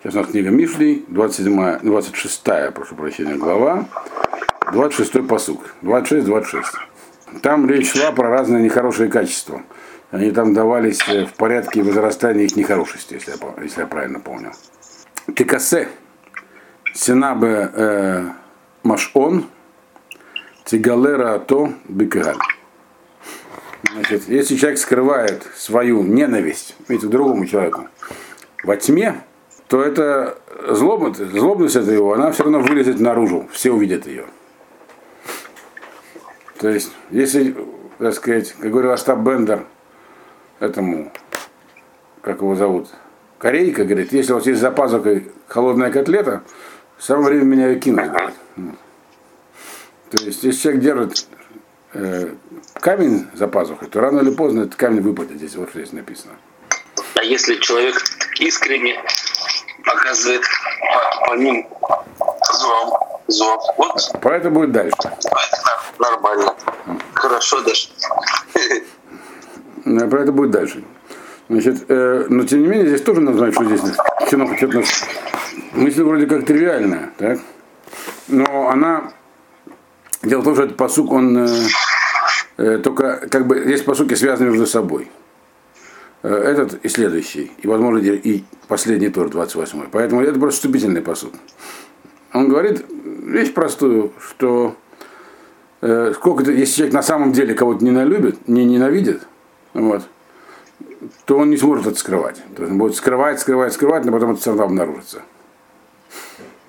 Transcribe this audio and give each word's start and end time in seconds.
Сейчас 0.00 0.14
у 0.14 0.18
нас 0.18 0.28
книга 0.28 0.50
Мишли, 0.50 1.04
27, 1.08 1.80
26, 1.80 2.44
прошу 2.72 2.94
прощения, 2.94 3.34
глава, 3.34 3.88
26 4.72 5.26
посук, 5.26 5.74
26-26. 5.82 6.62
Там 7.42 7.68
речь 7.68 7.92
шла 7.92 8.12
про 8.12 8.28
разные 8.28 8.62
нехорошие 8.62 9.10
качества. 9.10 9.62
Они 10.12 10.30
там 10.30 10.54
давались 10.54 11.00
э, 11.08 11.26
в 11.26 11.34
порядке 11.34 11.82
возрастания 11.82 12.44
их 12.44 12.54
нехорошести, 12.54 13.14
если 13.14 13.32
я, 13.32 13.62
если 13.62 13.80
я 13.80 13.86
правильно 13.88 14.20
помню. 14.20 14.52
Тикасе, 15.34 15.88
Синабе 16.94 17.68
э, 17.74 18.28
Машон, 18.84 19.46
Тигалера 20.64 21.40
То 21.40 21.72
Бикагаль. 21.88 22.38
Значит, 23.92 24.28
если 24.28 24.54
человек 24.54 24.78
скрывает 24.78 25.42
свою 25.56 26.04
ненависть 26.04 26.76
к 26.86 27.00
другому 27.06 27.46
человеку 27.46 27.88
во 28.62 28.76
тьме, 28.76 29.24
то 29.68 29.82
это 29.82 30.38
злобность, 30.66 31.20
злобность 31.30 31.76
это 31.76 31.90
его, 31.92 32.14
она 32.14 32.32
все 32.32 32.44
равно 32.44 32.60
вылезет 32.60 32.98
наружу, 32.98 33.48
все 33.52 33.70
увидят 33.70 34.06
ее. 34.06 34.24
То 36.58 36.70
есть, 36.70 36.90
если, 37.10 37.54
так 37.98 38.14
сказать, 38.14 38.52
как 38.58 38.70
говорил 38.70 38.90
Остап 38.90 39.20
Бендер, 39.20 39.66
этому, 40.58 41.12
как 42.22 42.38
его 42.40 42.56
зовут, 42.56 42.88
Корейка, 43.38 43.84
говорит, 43.84 44.12
если 44.12 44.32
у 44.32 44.36
вас 44.36 44.46
есть 44.46 44.60
за 44.60 44.72
пазухой 44.72 45.30
холодная 45.46 45.92
котлета, 45.92 46.42
самое 46.98 47.28
время 47.28 47.44
меня 47.44 47.68
ее 47.68 47.78
кинуть. 47.78 48.10
Говорит. 48.10 48.34
То 50.10 50.24
есть, 50.24 50.42
если 50.42 50.62
человек 50.62 50.82
держит 50.82 51.26
э, 51.92 52.30
камень 52.74 53.26
за 53.34 53.46
пазухой, 53.46 53.88
то 53.88 54.00
рано 54.00 54.20
или 54.20 54.30
поздно 54.30 54.62
этот 54.62 54.74
камень 54.74 55.02
выпадет. 55.02 55.36
Здесь 55.36 55.54
вот 55.56 55.70
здесь 55.74 55.92
написано. 55.92 56.32
А 57.14 57.22
если 57.22 57.56
человек 57.56 58.02
искренне 58.40 58.98
показывает 59.84 60.42
по, 60.80 61.28
по 61.28 61.34
ним 61.34 61.66
злом, 62.52 62.98
злом, 63.26 63.60
вот. 63.76 64.20
Про 64.20 64.36
это 64.36 64.50
будет 64.50 64.72
дальше. 64.72 64.96
Нормально. 65.98 66.54
Хорошо 67.14 67.62
даже. 67.62 67.88
Про 70.08 70.22
это 70.22 70.32
будет 70.32 70.50
дальше. 70.50 70.84
Значит, 71.48 71.84
э, 71.88 72.26
но 72.28 72.44
тем 72.44 72.62
не 72.62 72.68
менее, 72.68 72.88
здесь 72.88 73.02
тоже 73.02 73.20
надо 73.20 73.38
знать, 73.38 73.54
что 73.54 73.64
здесь 73.64 73.80
кино 74.30 74.44
нас. 74.44 75.04
Мысль 75.72 76.02
вроде 76.02 76.26
как 76.26 76.44
тривиальная, 76.44 77.10
так? 77.16 77.38
Но 78.28 78.68
она. 78.68 79.12
Дело 80.22 80.40
в 80.40 80.44
том, 80.44 80.54
что 80.54 80.64
этот 80.64 80.76
посук, 80.76 81.12
он 81.12 81.38
э, 81.38 81.68
э, 82.58 82.78
только 82.78 83.28
как 83.28 83.46
бы 83.46 83.62
здесь 83.64 83.82
посуки 83.82 84.14
связаны 84.14 84.50
между 84.50 84.66
собой. 84.66 85.10
Э, 86.22 86.34
этот 86.34 86.84
и 86.84 86.88
следующий, 86.88 87.52
и, 87.58 87.66
возможно, 87.66 87.98
и 87.98 88.44
последний 88.66 89.08
тоже, 89.08 89.30
28 89.30 89.86
Поэтому 89.92 90.22
это 90.22 90.38
просто 90.38 90.58
вступительный 90.58 91.00
посуд. 91.00 91.32
Он 92.32 92.48
говорит 92.48 92.84
вещь 92.90 93.54
простую, 93.54 94.12
что 94.20 94.76
э, 95.80 96.12
сколько 96.14 96.50
если 96.50 96.76
человек 96.76 96.94
на 96.94 97.02
самом 97.02 97.32
деле 97.32 97.54
кого-то 97.54 97.84
ненавидит, 97.84 98.48
не 98.48 98.64
ненавидит, 98.64 99.22
вот, 99.74 100.02
то 101.24 101.38
он 101.38 101.50
не 101.50 101.56
сможет 101.56 101.86
это 101.86 101.98
скрывать. 101.98 102.42
То 102.56 102.62
есть 102.62 102.72
он 102.72 102.78
будет 102.78 102.96
скрывать, 102.96 103.38
скрывать, 103.38 103.72
скрывать, 103.72 104.04
но 104.04 104.10
потом 104.10 104.32
это 104.32 104.40
все 104.40 104.50
равно 104.50 104.64
обнаружится. 104.64 105.22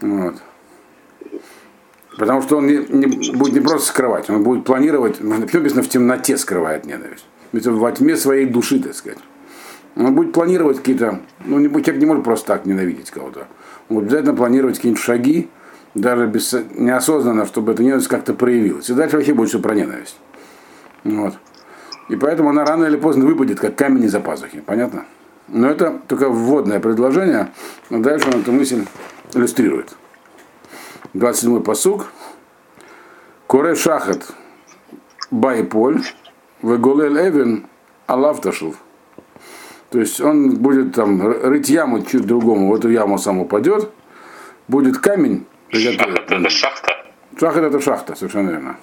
Вот. 0.02 0.36
Потому 2.20 2.42
что 2.44 2.58
он 2.58 2.68
не, 2.68 2.78
не, 2.90 3.32
будет 3.32 3.54
не 3.54 3.62
просто 3.62 3.88
скрывать, 3.88 4.30
он 4.30 4.44
будет 4.44 4.64
планировать, 4.66 5.22
написано, 5.22 5.82
в 5.82 5.90
темноте 5.90 6.38
скрывает 6.38 6.86
ненависть. 6.86 7.26
Ведь 7.52 7.66
во 7.66 7.92
тьме 7.92 8.16
своей 8.16 8.46
души, 8.46 8.80
так 8.80 8.94
сказать. 8.94 9.20
Он 9.96 10.16
будет 10.16 10.34
планировать 10.34 10.78
какие-то, 10.78 11.20
ну, 11.46 11.60
не, 11.60 11.70
человек 11.70 11.98
не 11.98 12.06
может 12.06 12.24
просто 12.24 12.48
так 12.48 12.66
ненавидеть 12.66 13.12
кого-то. 13.12 13.48
Он 13.90 13.98
будет 13.98 14.06
обязательно 14.06 14.36
планировать 14.36 14.76
какие-нибудь 14.76 15.04
шаги, 15.04 15.50
даже 15.96 16.28
без, 16.28 16.56
неосознанно, 16.76 17.46
чтобы 17.46 17.74
эта 17.74 17.84
ненависть 17.84 18.08
как-то 18.08 18.34
проявилась. 18.34 18.90
И 18.90 18.94
дальше 18.94 19.18
вообще 19.18 19.34
будет 19.34 19.50
все 19.50 19.60
про 19.60 19.74
ненависть. 19.74 20.18
Вот. 21.04 21.34
И 22.10 22.16
поэтому 22.16 22.50
она 22.50 22.66
рано 22.66 22.86
или 22.86 22.98
поздно 22.98 23.26
выпадет, 23.26 23.60
как 23.60 23.76
камень 23.76 24.06
из-за 24.06 24.20
пазухи. 24.20 24.62
Понятно? 24.62 25.06
Но 25.48 25.70
это 25.70 26.00
только 26.08 26.30
вводное 26.30 26.80
предложение, 26.80 27.50
но 27.90 28.00
дальше 28.00 28.28
он 28.34 28.42
эту 28.42 28.52
мысль 28.52 28.86
иллюстрирует. 29.34 29.96
27-й 31.14 31.62
посуг. 31.62 32.12
Коре 33.48 33.74
шахат 33.74 34.32
байполь, 35.32 36.04
веголел 36.62 37.18
эвен 37.18 37.66
алавташув. 38.06 38.76
То 39.92 40.00
есть 40.00 40.22
он 40.22 40.56
будет 40.56 40.94
там 40.94 41.22
рыть 41.28 41.70
яму 41.70 42.04
чуть 42.04 42.26
другому, 42.26 42.70
в 42.70 42.76
эту 42.76 42.90
яму 42.90 43.18
сам 43.18 43.40
упадет, 43.40 43.92
будет 44.68 45.00
камень 45.00 45.46
Шахат 45.72 46.32
это 46.32 46.50
шахта? 46.50 47.06
Шахат 47.40 47.64
это 47.64 47.80
шахта, 47.80 48.16
совершенно 48.16 48.50
верно. 48.50 48.78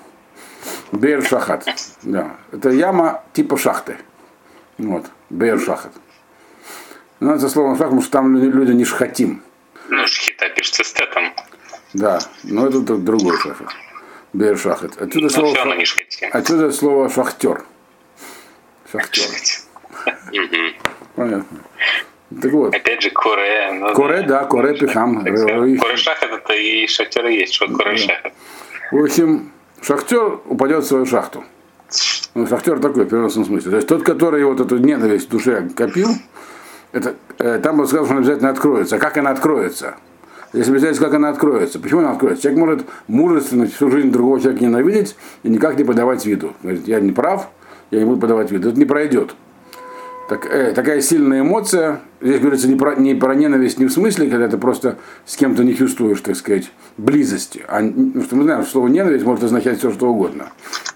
Бер 0.92 1.24
шахат. 1.24 1.66
Да. 2.02 2.36
Это 2.52 2.70
яма 2.70 3.24
типа 3.32 3.56
шахты. 3.56 3.96
Вот. 4.78 5.06
Бер 5.30 5.58
шахат. 5.60 5.92
Ну, 7.18 7.34
это 7.34 7.48
слово 7.48 7.74
шахат, 7.74 7.86
потому 7.86 8.02
что 8.02 8.12
там 8.12 8.36
люди 8.36 8.72
не 8.72 8.84
шхатим. 8.84 9.42
Ну, 9.88 10.06
шхита 10.06 10.48
пишется 10.50 10.84
с 10.84 10.92
тетом. 10.92 11.32
Да, 11.92 12.20
но 12.44 12.66
это 12.66 12.80
другой 12.80 13.36
шахат. 13.38 13.68
Бер 14.32 14.56
шахат. 14.56 15.00
Отсюда 15.00 15.28
слово, 15.28 15.56
отсюда 16.32 16.70
слово 16.70 17.10
шахтер. 17.10 17.64
Шахтер. 18.92 19.24
Понятно. 21.16 21.58
Так 22.42 22.52
вот. 22.52 22.74
Опять 22.74 23.02
же, 23.02 23.10
Коре. 23.10 23.72
Ну, 23.72 23.94
коре, 23.94 24.22
да, 24.22 24.44
Коре 24.44 24.74
Пихам. 24.74 25.24
Коре 25.24 25.96
Шахат 25.96 26.30
это 26.30 26.52
и 26.52 26.86
Шахтер 26.86 27.26
есть, 27.26 27.54
что 27.54 27.68
Коре. 27.68 27.98
В 28.92 29.02
общем, 29.02 29.52
Шахтер 29.80 30.40
упадет 30.46 30.84
в 30.84 30.86
свою 30.86 31.06
шахту. 31.06 31.44
Ну, 32.34 32.46
шахтер 32.46 32.80
такой, 32.80 33.04
в 33.04 33.08
переносном 33.08 33.44
смысле. 33.44 33.70
То 33.70 33.76
есть 33.76 33.88
тот, 33.88 34.02
который 34.02 34.44
вот 34.44 34.60
эту 34.60 34.78
ненависть 34.78 35.28
в 35.28 35.30
душе 35.30 35.68
копил, 35.74 36.08
это, 36.92 37.14
э, 37.38 37.60
там 37.62 37.76
бы 37.76 37.86
сказал, 37.86 38.04
что 38.04 38.14
она 38.14 38.22
обязательно 38.22 38.50
откроется. 38.50 38.96
А 38.96 38.98
как 38.98 39.16
она 39.16 39.30
откроется? 39.30 39.96
Если 40.52 40.70
представить, 40.70 40.98
как 40.98 41.14
она 41.14 41.28
откроется. 41.28 41.78
Почему 41.78 42.00
она 42.00 42.12
откроется? 42.12 42.42
Человек 42.42 42.60
может 42.60 42.86
мужественно 43.06 43.66
всю 43.66 43.90
жизнь 43.90 44.10
другого 44.10 44.40
человека 44.40 44.64
ненавидеть 44.64 45.16
и 45.44 45.48
никак 45.48 45.78
не 45.78 45.84
подавать 45.84 46.26
виду. 46.26 46.54
Говорит, 46.62 46.88
я 46.88 46.98
не 47.00 47.12
прав, 47.12 47.48
я 47.90 48.00
не 48.00 48.04
буду 48.04 48.20
подавать 48.20 48.50
виду. 48.50 48.70
Это 48.70 48.78
не 48.78 48.84
пройдет 48.84 49.34
так, 50.28 50.46
э, 50.46 50.72
такая 50.72 51.00
сильная 51.00 51.42
эмоция, 51.42 52.00
здесь 52.20 52.40
говорится 52.40 52.68
не 52.68 52.74
про, 52.74 52.96
не 52.96 53.14
про 53.14 53.34
ненависть, 53.34 53.78
не 53.78 53.86
в 53.86 53.92
смысле, 53.92 54.28
когда 54.28 54.48
ты 54.48 54.58
просто 54.58 54.98
с 55.24 55.36
кем-то 55.36 55.62
не 55.62 55.76
чувствуешь, 55.76 56.20
так 56.20 56.34
сказать, 56.36 56.70
близости. 56.96 57.64
А, 57.68 57.80
ну, 57.80 58.22
что 58.22 58.34
мы 58.34 58.42
знаем, 58.42 58.62
что 58.62 58.72
слово 58.72 58.88
ненависть 58.88 59.24
может 59.24 59.44
означать 59.44 59.78
все, 59.78 59.92
что 59.92 60.08
угодно. 60.08 60.46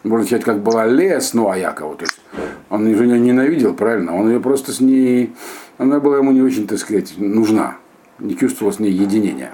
Может 0.03 0.27
означать, 0.27 0.45
как 0.45 0.63
была 0.63 0.87
лес, 0.87 1.33
ну, 1.35 1.49
а 1.49 1.57
Якова. 1.57 1.95
То 1.95 2.05
есть 2.05 2.21
он 2.71 2.87
ее 2.87 3.07
не 3.07 3.21
ненавидел, 3.21 3.75
правильно? 3.75 4.17
Он 4.17 4.29
ее 4.29 4.41
просто 4.41 4.73
с 4.73 4.81
ней, 4.81 5.33
она 5.79 6.01
была 6.01 6.19
ему 6.19 6.33
не 6.33 6.43
очень, 6.43 6.67
так 6.67 6.79
сказать, 6.79 7.15
нужна. 7.17 7.77
Не 8.19 8.37
чувствовал 8.37 8.73
с 8.73 8.81
ней 8.81 8.93
единения. 8.93 9.53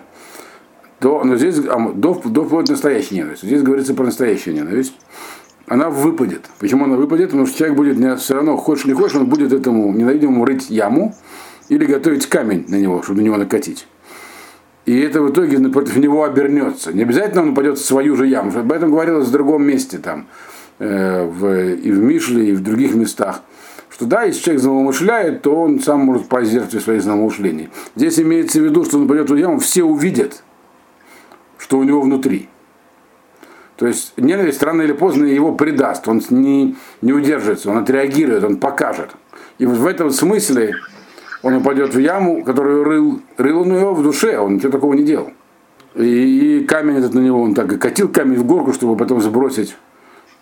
То, 1.00 1.22
но 1.22 1.36
здесь 1.36 1.56
до, 1.56 2.14
до 2.24 2.44
вплоть 2.44 2.70
настоящей 2.70 3.16
ненависти. 3.16 3.44
Здесь 3.44 3.62
говорится 3.62 3.92
про 3.92 4.06
настоящую 4.06 4.54
ненависть 4.54 4.94
она 5.66 5.90
выпадет. 5.90 6.42
Почему 6.58 6.84
она 6.84 6.96
выпадет? 6.96 7.30
Потому 7.30 7.46
что 7.46 7.58
человек 7.58 7.76
будет 7.76 7.98
не, 7.98 8.16
все 8.16 8.34
равно, 8.34 8.56
хочешь 8.56 8.86
не 8.86 8.92
хочешь, 8.92 9.16
он 9.16 9.26
будет 9.26 9.52
этому 9.52 9.92
ненавидимому 9.92 10.44
рыть 10.44 10.70
яму 10.70 11.14
или 11.68 11.84
готовить 11.84 12.26
камень 12.26 12.64
на 12.68 12.76
него, 12.76 13.02
чтобы 13.02 13.20
на 13.20 13.24
него 13.24 13.36
накатить. 13.36 13.86
И 14.84 14.96
это 15.00 15.20
в 15.20 15.32
итоге 15.32 15.58
против 15.68 15.96
него 15.96 16.22
обернется. 16.22 16.92
Не 16.92 17.02
обязательно 17.02 17.42
он 17.42 17.48
упадет 17.50 17.78
в 17.78 17.84
свою 17.84 18.14
же 18.14 18.28
яму. 18.28 18.56
Об 18.56 18.70
этом 18.70 18.92
говорилось 18.92 19.26
в 19.26 19.32
другом 19.32 19.64
месте, 19.64 19.98
там, 19.98 20.28
э, 20.78 21.24
в, 21.24 21.74
и 21.74 21.90
в 21.90 21.98
Мишле, 21.98 22.50
и 22.50 22.52
в 22.52 22.62
других 22.62 22.94
местах. 22.94 23.42
Что 23.90 24.06
да, 24.06 24.22
если 24.22 24.42
человек 24.42 24.62
злоумышляет, 24.62 25.42
то 25.42 25.60
он 25.60 25.80
сам 25.80 26.00
может 26.00 26.28
позерцать 26.28 26.82
свои 26.82 27.00
злоумышления. 27.00 27.70
Здесь 27.96 28.20
имеется 28.20 28.60
в 28.60 28.64
виду, 28.64 28.84
что 28.84 28.98
он 28.98 29.04
упадет 29.04 29.28
в 29.28 29.34
яму, 29.34 29.58
все 29.58 29.82
увидят, 29.82 30.44
что 31.58 31.78
у 31.78 31.82
него 31.82 32.00
внутри. 32.02 32.48
То 33.76 33.86
есть 33.86 34.14
ненависть 34.16 34.62
рано 34.62 34.82
или 34.82 34.92
поздно 34.92 35.24
его 35.24 35.52
предаст, 35.52 36.08
он 36.08 36.22
не, 36.30 36.76
не 37.02 37.12
удержится, 37.12 37.70
он 37.70 37.78
отреагирует, 37.78 38.42
он 38.42 38.56
покажет. 38.56 39.10
И 39.58 39.66
вот 39.66 39.76
в 39.76 39.86
этом 39.86 40.10
смысле 40.10 40.76
он 41.42 41.54
упадет 41.54 41.94
в 41.94 41.98
яму, 41.98 42.42
которую 42.42 42.84
рыл, 42.84 43.20
рыл 43.36 43.60
он 43.60 43.74
ее 43.74 43.92
в 43.92 44.02
душе, 44.02 44.38
он 44.38 44.54
ничего 44.54 44.72
такого 44.72 44.94
не 44.94 45.04
делал. 45.04 45.30
И, 45.94 46.60
и 46.60 46.64
камень 46.64 46.96
этот 46.96 47.14
на 47.14 47.20
него, 47.20 47.40
он 47.40 47.54
так 47.54 47.72
и 47.72 47.76
катил 47.76 48.08
камень 48.08 48.38
в 48.38 48.44
горку, 48.44 48.72
чтобы 48.72 48.96
потом 48.96 49.20
сбросить 49.20 49.76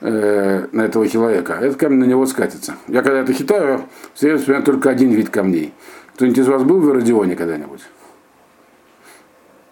э, 0.00 0.66
на 0.70 0.82
этого 0.82 1.08
человека. 1.08 1.58
Этот 1.60 1.76
камень 1.76 1.98
на 1.98 2.04
него 2.04 2.26
скатится. 2.26 2.76
Я 2.88 3.02
когда 3.02 3.20
это 3.20 3.32
хитаю, 3.32 3.82
все 4.14 4.26
время 4.26 4.38
вспоминаю 4.38 4.64
только 4.64 4.90
один 4.90 5.10
вид 5.10 5.28
камней. 5.28 5.72
Кто-нибудь 6.14 6.38
из 6.38 6.46
вас 6.46 6.62
был 6.62 6.80
в 6.80 6.92
Родионе 6.92 7.34
когда-нибудь? 7.34 7.80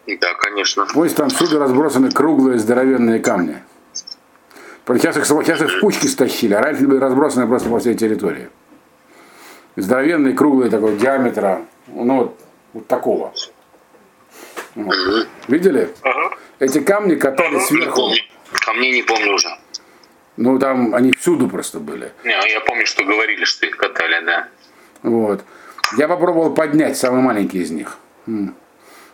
Да, 0.07 0.35
конечно. 0.35 0.87
Пусть 0.93 1.17
там 1.17 1.29
всюду 1.29 1.59
разбросаны 1.59 2.11
круглые 2.11 2.59
здоровенные 2.59 3.21
камни. 3.21 3.63
Сейчас 4.87 5.17
их, 5.17 5.25
сейчас 5.25 5.61
их 5.61 5.71
в 5.71 5.81
кучки 5.81 6.07
стащили, 6.07 6.55
а 6.55 6.61
раньше 6.61 6.87
были 6.87 6.99
разбросаны 6.99 7.47
просто 7.47 7.69
по 7.69 7.79
всей 7.79 7.95
территории. 7.95 8.49
Здоровенные, 9.77 10.35
круглые 10.35 10.71
такого 10.71 10.93
диаметра, 10.93 11.63
ну 11.87 12.17
вот, 12.17 12.41
вот 12.73 12.87
такого. 12.89 13.33
Вот. 14.75 15.29
Видели? 15.49 15.89
Ага. 16.03 16.37
Эти 16.59 16.81
камни 16.81 17.15
катались 17.15 17.71
Не 17.71 17.79
сверху. 17.79 18.11
Камней 18.53 18.93
не 18.93 19.03
помню 19.03 19.35
уже. 19.35 19.49
Ну, 20.37 20.59
там 20.59 20.95
они 20.95 21.13
всюду 21.13 21.49
просто 21.49 21.79
были. 21.79 22.13
Не, 22.25 22.31
я 22.31 22.61
помню, 22.61 22.87
что 22.87 23.05
говорили, 23.05 23.45
что 23.45 23.67
их 23.67 23.77
катали, 23.77 24.25
да. 24.25 24.49
Вот. 25.03 25.45
Я 25.97 26.09
попробовал 26.09 26.55
поднять 26.55 26.97
самый 26.97 27.23
маленький 27.23 27.59
из 27.59 27.71
них. 27.71 27.99
М. 28.27 28.55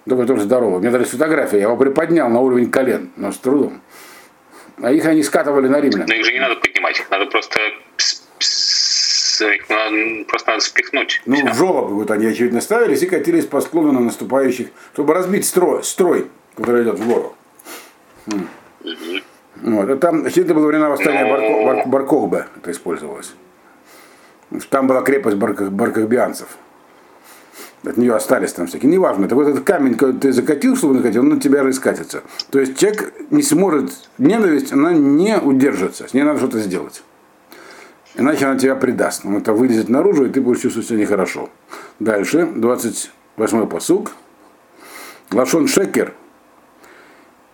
Такой 0.08 0.26
тоже 0.26 0.43
здоровый. 0.43 0.78
У 0.78 0.81
меня 0.81 0.90
даже 0.90 1.05
фотография. 1.05 1.58
Я 1.58 1.62
его 1.64 1.76
приподнял 1.76 2.28
на 2.28 2.40
уровень 2.40 2.70
колен, 2.70 3.10
но 3.16 3.32
с 3.32 3.38
трудом. 3.38 3.81
А 4.81 4.93
их 4.93 5.05
они 5.06 5.22
скатывали 5.22 5.69
на 5.69 5.81
римлян. 5.81 6.06
Но 6.08 6.14
их 6.14 6.25
же 6.25 6.32
не 6.32 6.40
надо 6.40 6.56
поднимать, 6.56 6.99
их 6.99 7.10
надо 7.10 7.26
просто... 7.26 7.58
их 7.60 9.69
надо- 9.69 10.25
просто 10.28 10.50
надо 10.52 10.62
спихнуть. 10.62 11.20
Ну, 11.26 11.46
в 11.50 11.55
жолоб 11.55 11.88
какой-то 11.88 12.14
они, 12.14 12.26
очевидно, 12.26 12.60
ставились 12.60 13.02
и 13.02 13.06
катились 13.06 13.46
по 13.46 13.60
склону 13.60 13.93
на 13.93 14.00
наступающих, 14.00 14.69
чтобы 14.94 15.14
разбить 15.14 15.46
строй, 15.46 15.82
строй 15.84 16.26
который 16.56 16.82
идет 16.84 16.99
в 16.99 17.06
гору. 17.08 17.34
Вот. 19.62 19.90
А 19.90 19.96
там, 19.96 20.25
это 20.26 20.55
было 20.55 20.66
время 20.69 20.88
восстания 20.88 21.25
Ну. 21.25 21.31
Барко- 21.32 21.64
Бар- 21.64 21.87
Баркохбе, 21.88 22.46
это 22.56 22.70
использовалось. 22.70 23.32
Там 24.70 24.87
была 24.87 25.02
крепость 25.02 25.37
баркохбианцев. 25.37 26.49
От 27.84 27.96
нее 27.96 28.14
остались 28.14 28.52
там 28.52 28.66
всякие. 28.66 28.90
Неважно. 28.90 29.28
Так 29.28 29.36
вот 29.36 29.46
этот 29.46 29.64
камень, 29.64 29.94
который 29.94 30.19
ты 30.19 30.32
закатил, 30.32 30.76
чтобы 30.76 30.92
он 30.92 30.96
накатил, 30.98 31.22
он 31.22 31.28
на 31.28 31.40
тебя 31.40 31.62
раскатится. 31.62 32.22
То 32.50 32.58
есть 32.58 32.76
человек 32.76 33.12
не 33.30 33.42
сможет, 33.42 33.92
ненависть, 34.19 34.72
она 34.72 34.92
не 34.92 35.38
удержится. 35.38 36.08
С 36.08 36.14
ней 36.14 36.22
надо 36.22 36.38
что-то 36.38 36.58
сделать. 36.60 37.02
Иначе 38.16 38.46
она 38.46 38.58
тебя 38.58 38.75
предаст. 38.75 39.25
Он 39.25 39.36
это 39.36 39.52
вылезет 39.52 39.88
наружу, 39.88 40.26
и 40.26 40.30
ты 40.30 40.40
будешь 40.40 40.60
чувствовать 40.60 40.88
себя 40.88 40.98
нехорошо. 40.98 41.50
Дальше, 42.00 42.48
28-й 42.54 43.66
посуг. 43.69 44.12
Лашон 45.31 45.69
шекер. 45.69 46.14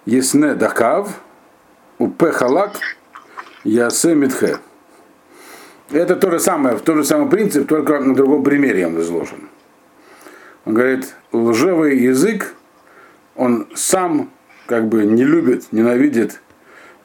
Есне 0.07 0.55
дахав. 0.55 1.21
Упе 1.99 2.31
халак. 2.33 2.73
Ясе 3.65 4.15
митхе. 4.15 4.59
Это 5.91 6.17
то 6.17 6.31
же 6.31 6.41
самое, 6.41 6.77
тот 6.79 6.97
же 6.97 7.05
самый 7.05 7.29
принцип, 7.29 7.69
только 7.69 8.01
на 8.01 8.15
другом 8.15 8.43
примере 8.43 8.87
он 8.87 9.01
изложен. 9.01 9.49
Он 10.65 10.75
говорит, 10.75 11.15
лживый 11.33 11.99
язык, 11.99 12.55
он 13.37 13.69
сам 13.75 14.31
как 14.67 14.89
бы 14.89 15.05
не 15.05 15.25
любит, 15.25 15.73
ненавидит 15.73 16.41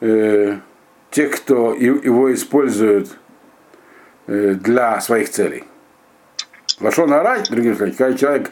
э, 0.00 0.58
тех, 1.10 1.36
кто 1.36 1.74
его 1.74 2.32
использует 2.32 3.10
э, 4.26 4.54
для 4.54 5.00
своих 5.00 5.30
целей. 5.30 5.64
Лашон 6.80 7.12
ара, 7.12 7.42
другим 7.50 7.74
сказать, 7.74 7.96
когда 7.96 8.16
человек 8.16 8.50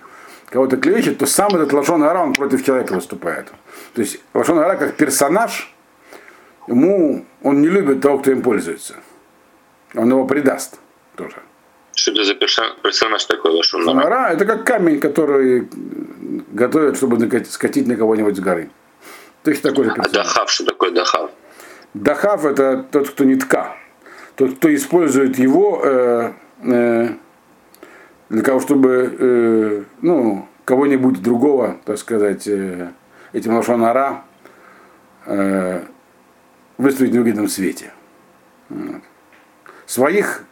кого-то 0.51 0.77
клевещет, 0.77 1.19
то 1.19 1.27
сам 1.27 1.55
этот 1.55 1.73
лашон 1.73 2.03
ара, 2.03 2.23
он 2.23 2.35
против 2.35 2.65
человека 2.65 2.93
выступает. 2.93 3.51
То 3.95 4.03
есть 4.03 4.21
лашон 4.35 4.59
ара 4.59 4.77
как 4.77 4.97
персонаж, 4.97 5.75
ему 6.67 7.25
он 7.43 7.63
не 7.63 7.69
любит 7.69 8.03
того, 8.03 8.19
кто 8.19 8.31
им 8.31 8.43
пользуется. 8.43 8.97
Он 9.95 10.11
его 10.11 10.27
предаст 10.27 10.79
тоже. 11.17 11.37
Что 11.99 12.13
это 12.13 12.25
за 12.25 12.35
персонаж 12.35 13.25
такой 13.25 13.51
Лашон 13.51 13.85
Нара? 13.85 14.07
Ара 14.07 14.33
это 14.33 14.45
как 14.45 14.65
камень, 14.65 15.01
который 15.01 15.69
готовят, 16.53 16.97
чтобы 16.97 17.19
скатить 17.47 17.89
на 17.89 17.97
кого-нибудь 17.97 18.37
с 18.37 18.41
горы. 18.41 18.71
Точно 19.43 19.71
такой 19.71 19.87
же 19.87 19.91
А 19.91 19.95
персонаж. 19.95 20.27
Дахав, 20.29 20.51
что 20.51 20.65
такое 20.65 20.93
Дахав? 20.93 21.31
Дахав 21.95 22.45
это 22.45 22.87
тот, 22.93 23.11
кто 23.11 23.25
нитка. 23.25 23.77
Тот, 24.37 24.59
кто 24.59 24.73
использует 24.73 25.39
его 25.39 25.83
э, 25.85 26.33
э, 26.63 27.09
для 28.29 28.43
того, 28.43 28.61
чтобы 28.61 29.17
э, 29.19 29.83
ну, 30.01 30.49
кого-нибудь 30.65 31.21
другого, 31.21 31.81
так 31.85 31.99
сказать, 31.99 32.47
э, 32.47 32.93
этим 33.33 33.57
лошонара 33.57 34.23
э, 35.27 35.83
выставить 36.77 37.11
в 37.11 37.15
невыгодном 37.15 37.49
свете. 37.49 37.93
Вот. 38.69 39.03
Своих, 39.87 40.45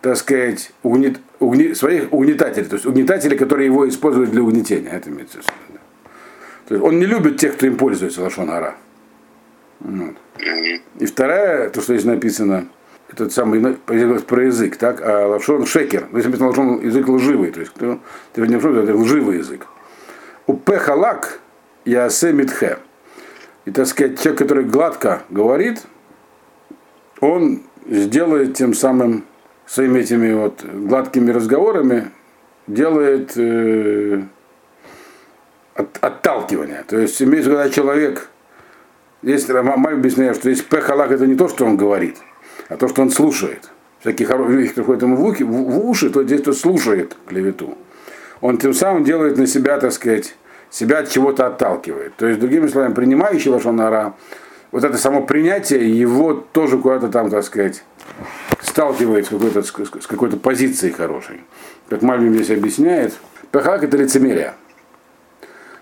так 0.00 0.16
сказать, 0.16 0.72
угнет, 0.82 1.20
угне- 1.38 1.74
своих 1.74 2.12
угнетателей, 2.12 2.66
то 2.66 2.76
есть 2.76 2.86
угнетателей, 2.86 3.36
которые 3.36 3.66
его 3.66 3.88
используют 3.88 4.30
для 4.30 4.42
угнетения. 4.42 4.90
Это 4.90 5.10
имеется 5.10 5.38
в 5.38 5.40
виду. 5.42 5.80
То 6.66 6.74
есть 6.74 6.86
он 6.86 6.98
не 6.98 7.06
любит 7.06 7.38
тех, 7.38 7.54
кто 7.54 7.66
им 7.66 7.76
пользуется, 7.76 8.22
лошонара. 8.22 8.76
Вот. 9.80 10.14
И 10.98 11.06
вторая, 11.06 11.70
то, 11.70 11.80
что 11.80 11.94
здесь 11.94 12.06
написано, 12.06 12.68
этот 13.12 13.32
самый 13.32 13.60
про 13.74 14.44
язык, 14.44 14.76
так, 14.76 15.00
а 15.02 15.26
лавшон 15.26 15.66
шекер. 15.66 16.06
Здесь 16.12 16.26
написано 16.26 16.48
лавшон 16.48 16.80
язык 16.80 17.08
лживый, 17.08 17.50
то 17.50 17.60
есть 17.60 17.72
кто, 17.72 17.98
ты 18.32 18.46
не 18.46 18.56
лживый, 18.56 18.84
это 18.84 18.94
лживый 18.94 19.38
язык. 19.38 19.66
У 20.46 20.54
пехалак 20.54 21.40
ясе 21.84 22.32
митхе. 22.32 22.78
И, 23.64 23.70
так 23.72 23.86
сказать, 23.86 24.20
человек, 24.20 24.38
который 24.38 24.64
гладко 24.64 25.22
говорит, 25.28 25.82
он 27.20 27.62
сделает 27.86 28.54
тем 28.54 28.74
самым 28.74 29.24
своими 29.70 30.00
этими 30.00 30.32
вот 30.32 30.64
гладкими 30.64 31.30
разговорами, 31.30 32.10
делает 32.66 33.32
э, 33.36 34.22
от- 35.74 35.98
отталкивание. 36.00 36.84
То 36.86 36.98
есть 36.98 37.20
имеется 37.22 37.50
в 37.50 37.52
виду, 37.52 37.62
когда 37.62 37.70
человек 37.70 38.30
Здесь 39.22 39.46
мама 39.48 39.90
объясняет, 39.90 40.36
что 40.36 40.50
здесь 40.50 40.64
пехалак 40.64 41.10
это 41.10 41.26
не 41.26 41.34
то, 41.34 41.46
что 41.48 41.66
он 41.66 41.76
говорит, 41.76 42.16
а 42.68 42.76
то, 42.76 42.88
что 42.88 43.02
он 43.02 43.10
слушает. 43.10 43.68
Всякие 44.00 44.26
хорошие 44.26 44.68
кто 44.68 44.82
ходит 44.82 45.02
ему 45.02 45.16
в, 45.16 45.24
ухи, 45.26 45.42
в, 45.42 45.50
в 45.50 45.86
уши, 45.86 46.08
то 46.08 46.24
здесь 46.24 46.40
кто 46.40 46.54
слушает 46.54 47.14
клевету. 47.26 47.76
Он 48.40 48.56
тем 48.56 48.72
самым 48.72 49.04
делает 49.04 49.36
на 49.36 49.46
себя, 49.46 49.78
так 49.78 49.92
сказать, 49.92 50.34
себя 50.70 51.00
от 51.00 51.10
чего-то 51.10 51.46
отталкивает. 51.46 52.16
То 52.16 52.26
есть, 52.26 52.40
другими 52.40 52.66
словами, 52.68 52.94
принимающий 52.94 53.50
лошонара, 53.50 54.14
вот 54.72 54.84
это 54.84 54.96
само 54.96 55.20
принятие 55.22 55.90
его 55.90 56.32
тоже 56.32 56.78
куда-то 56.78 57.08
там, 57.08 57.28
так 57.28 57.44
сказать, 57.44 57.84
сталкивает 58.70 59.26
с 59.26 59.28
какой-то, 59.28 59.62
с 59.62 60.06
какой-то 60.06 60.36
позицией 60.36 60.92
хорошей. 60.92 61.42
Как 61.88 62.02
Мальвин 62.02 62.32
здесь 62.34 62.56
объясняет, 62.56 63.14
пехалак 63.50 63.82
это 63.82 63.96
лицемерие. 63.96 64.54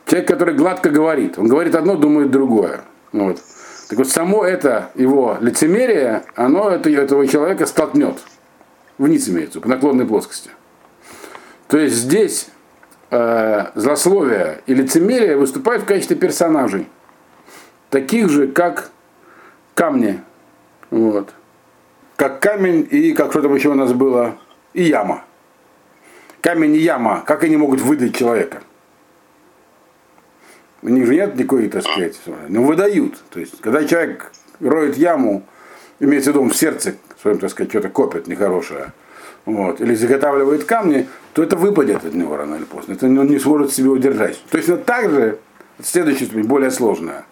Человек, 0.06 0.26
который 0.26 0.55
гладко 0.55 0.88
говорит, 0.88 1.38
он 1.38 1.49
говорит 1.49 1.75
одно, 1.75 1.96
думает 1.96 2.31
другое. 2.31 2.81
Вот. 3.12 3.40
Так 3.88 3.99
вот, 3.99 4.08
само 4.08 4.44
это 4.44 4.90
его 4.94 5.37
лицемерие, 5.40 6.25
оно 6.35 6.70
это, 6.70 6.88
этого 6.88 7.26
человека 7.26 7.67
столкнет. 7.67 8.17
Вниз 8.96 9.29
имеется, 9.29 9.61
по 9.61 9.69
наклонной 9.69 10.06
плоскости. 10.06 10.50
То 11.69 11.76
есть 11.76 11.94
здесь 11.94 12.49
э, 13.11 13.67
злословие 13.75 14.62
и 14.67 14.75
лицемерие 14.75 15.37
выступают 15.37 15.82
в 15.82 15.87
качестве 15.87 16.17
персонажей. 16.17 16.89
Таких 17.91 18.31
же, 18.31 18.48
как 18.48 18.91
камни. 19.74 20.20
Вот. 20.91 21.34
Как 22.19 22.41
камень 22.41 22.84
и, 22.91 23.13
как 23.13 23.31
что 23.31 23.43
там 23.43 23.55
еще 23.55 23.69
у 23.69 23.75
нас 23.75 23.93
было, 23.93 24.39
и 24.75 24.82
яма. 24.82 25.22
Камень 26.41 26.75
и 26.75 26.79
яма, 26.79 27.22
как 27.25 27.44
они 27.44 27.56
могут 27.56 27.81
выдать 27.81 28.17
человека? 28.17 28.63
У 30.82 30.89
них 30.89 31.06
же 31.06 31.15
нет 31.15 31.37
никакой, 31.37 31.69
так 31.69 31.84
сказать, 31.84 32.20
но 32.48 32.65
выдают. 32.65 33.22
То 33.31 33.39
есть, 33.39 33.60
когда 33.60 33.84
человек 33.84 34.32
роет 34.58 34.96
яму, 34.96 35.44
имеется 36.01 36.32
в 36.32 36.34
виду, 36.34 36.48
в 36.48 36.56
сердце 36.56 36.96
своем, 37.22 37.39
так 37.39 37.51
сказать, 37.51 37.70
что-то 37.70 37.89
копит 37.89 38.27
нехорошее, 38.27 38.93
вот, 39.44 39.81
или 39.81 39.94
заготавливает 39.94 40.65
камни, 40.65 41.06
то 41.34 41.44
это 41.44 41.55
выпадет 41.55 42.05
от 42.05 42.15
него 42.15 42.37
рано 42.37 42.56
или 42.56 42.65
поздно. 42.65 42.94
Это 42.94 43.06
он 43.06 43.29
не 43.29 43.39
сможет 43.39 43.72
себе 43.72 43.91
удержать. 43.91 44.43
То 44.51 44.58
вот 44.67 44.84
так 44.84 45.08
же, 45.08 45.39
следующая 45.81 46.25
ступень, 46.25 46.48
более 46.48 46.72
сложная. 46.72 47.27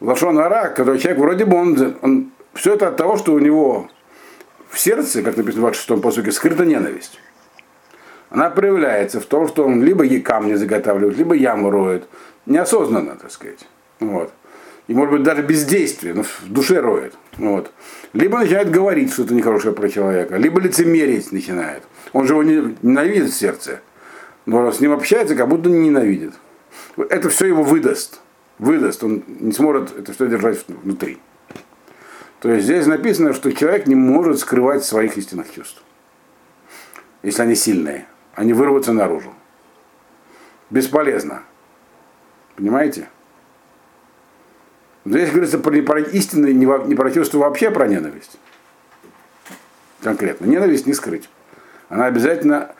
Лашон 0.00 0.38
ара, 0.38 0.68
когда 0.68 0.96
человек, 0.96 1.20
вроде 1.20 1.44
бы 1.44 1.54
он, 1.58 1.96
он 2.00 2.30
все 2.54 2.76
это 2.76 2.88
от 2.88 2.96
того, 2.96 3.18
что 3.18 3.34
у 3.34 3.38
него 3.38 3.90
в 4.72 4.80
сердце, 4.80 5.22
как 5.22 5.36
написано 5.36 5.66
в 5.66 5.70
26-м 5.70 6.00
посуке, 6.00 6.32
скрыта 6.32 6.64
ненависть. 6.64 7.20
Она 8.30 8.48
проявляется 8.48 9.20
в 9.20 9.26
том, 9.26 9.46
что 9.46 9.66
он 9.66 9.82
либо 9.82 10.02
ей 10.02 10.22
камни 10.22 10.54
заготавливает, 10.54 11.18
либо 11.18 11.34
яму 11.34 11.70
роет. 11.70 12.08
Неосознанно, 12.46 13.16
так 13.16 13.30
сказать. 13.30 13.68
Вот. 14.00 14.32
И 14.88 14.94
может 14.94 15.12
быть 15.12 15.22
даже 15.22 15.42
бездействие, 15.42 16.14
но 16.14 16.22
в 16.22 16.48
душе 16.48 16.80
роет. 16.80 17.14
Вот. 17.36 17.70
Либо 18.14 18.38
начинает 18.38 18.70
говорить 18.70 19.12
что-то 19.12 19.34
нехорошее 19.34 19.74
про 19.74 19.90
человека, 19.90 20.36
либо 20.38 20.58
лицемерить 20.58 21.30
начинает. 21.32 21.82
Он 22.14 22.26
же 22.26 22.32
его 22.32 22.42
не, 22.42 22.74
ненавидит 22.80 23.30
в 23.30 23.34
сердце. 23.34 23.80
Но 24.46 24.72
с 24.72 24.80
ним 24.80 24.92
общается, 24.92 25.36
как 25.36 25.48
будто 25.48 25.68
не 25.68 25.90
ненавидит. 25.90 26.32
Это 26.96 27.28
все 27.28 27.46
его 27.46 27.62
выдаст. 27.62 28.20
Выдаст. 28.58 29.04
Он 29.04 29.22
не 29.26 29.52
сможет 29.52 29.96
это 29.98 30.14
все 30.14 30.26
держать 30.28 30.64
внутри. 30.66 31.18
То 32.42 32.50
есть 32.50 32.64
здесь 32.64 32.86
написано, 32.86 33.34
что 33.34 33.52
человек 33.52 33.86
не 33.86 33.94
может 33.94 34.40
скрывать 34.40 34.84
своих 34.84 35.16
истинных 35.16 35.52
чувств. 35.52 35.80
Если 37.22 37.40
они 37.40 37.54
сильные. 37.54 38.06
Они 38.34 38.52
вырвутся 38.52 38.92
наружу. 38.92 39.32
Бесполезно. 40.68 41.44
Понимаете? 42.56 43.08
Здесь 45.04 45.30
говорится 45.30 45.58
про, 45.60 45.72
не 45.72 45.82
про 45.82 46.00
истинное, 46.00 46.52
не, 46.52 46.66
не 46.88 46.96
про 46.96 47.12
чувство 47.12 47.38
вообще, 47.38 47.68
а 47.68 47.70
про 47.70 47.86
ненависть. 47.86 48.36
Конкретно. 50.02 50.46
Ненависть 50.46 50.86
не 50.86 50.94
скрыть. 50.94 51.30
Она 51.88 52.06
обязательно, 52.06 52.74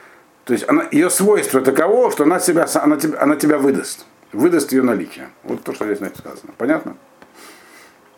то 0.45 0.54
есть 0.54 0.69
она, 0.69 0.88
ее 0.90 1.09
свойство 1.09 1.61
таково, 1.61 2.11
что 2.11 2.25
она, 2.25 2.40
себя, 2.40 2.66
она, 2.83 2.97
тебя, 2.97 3.23
она 3.23 3.37
тебя 3.37 3.59
выдаст. 3.59 4.07
выдаст 4.33 4.73
ее 4.73 4.83
наличие. 4.83 5.28
Вот 5.45 5.62
то, 5.62 5.73
что 5.73 5.85
здесь 5.85 5.99
значит 5.99 6.19
сказано. 6.19 6.52
Понятно? 6.59 6.97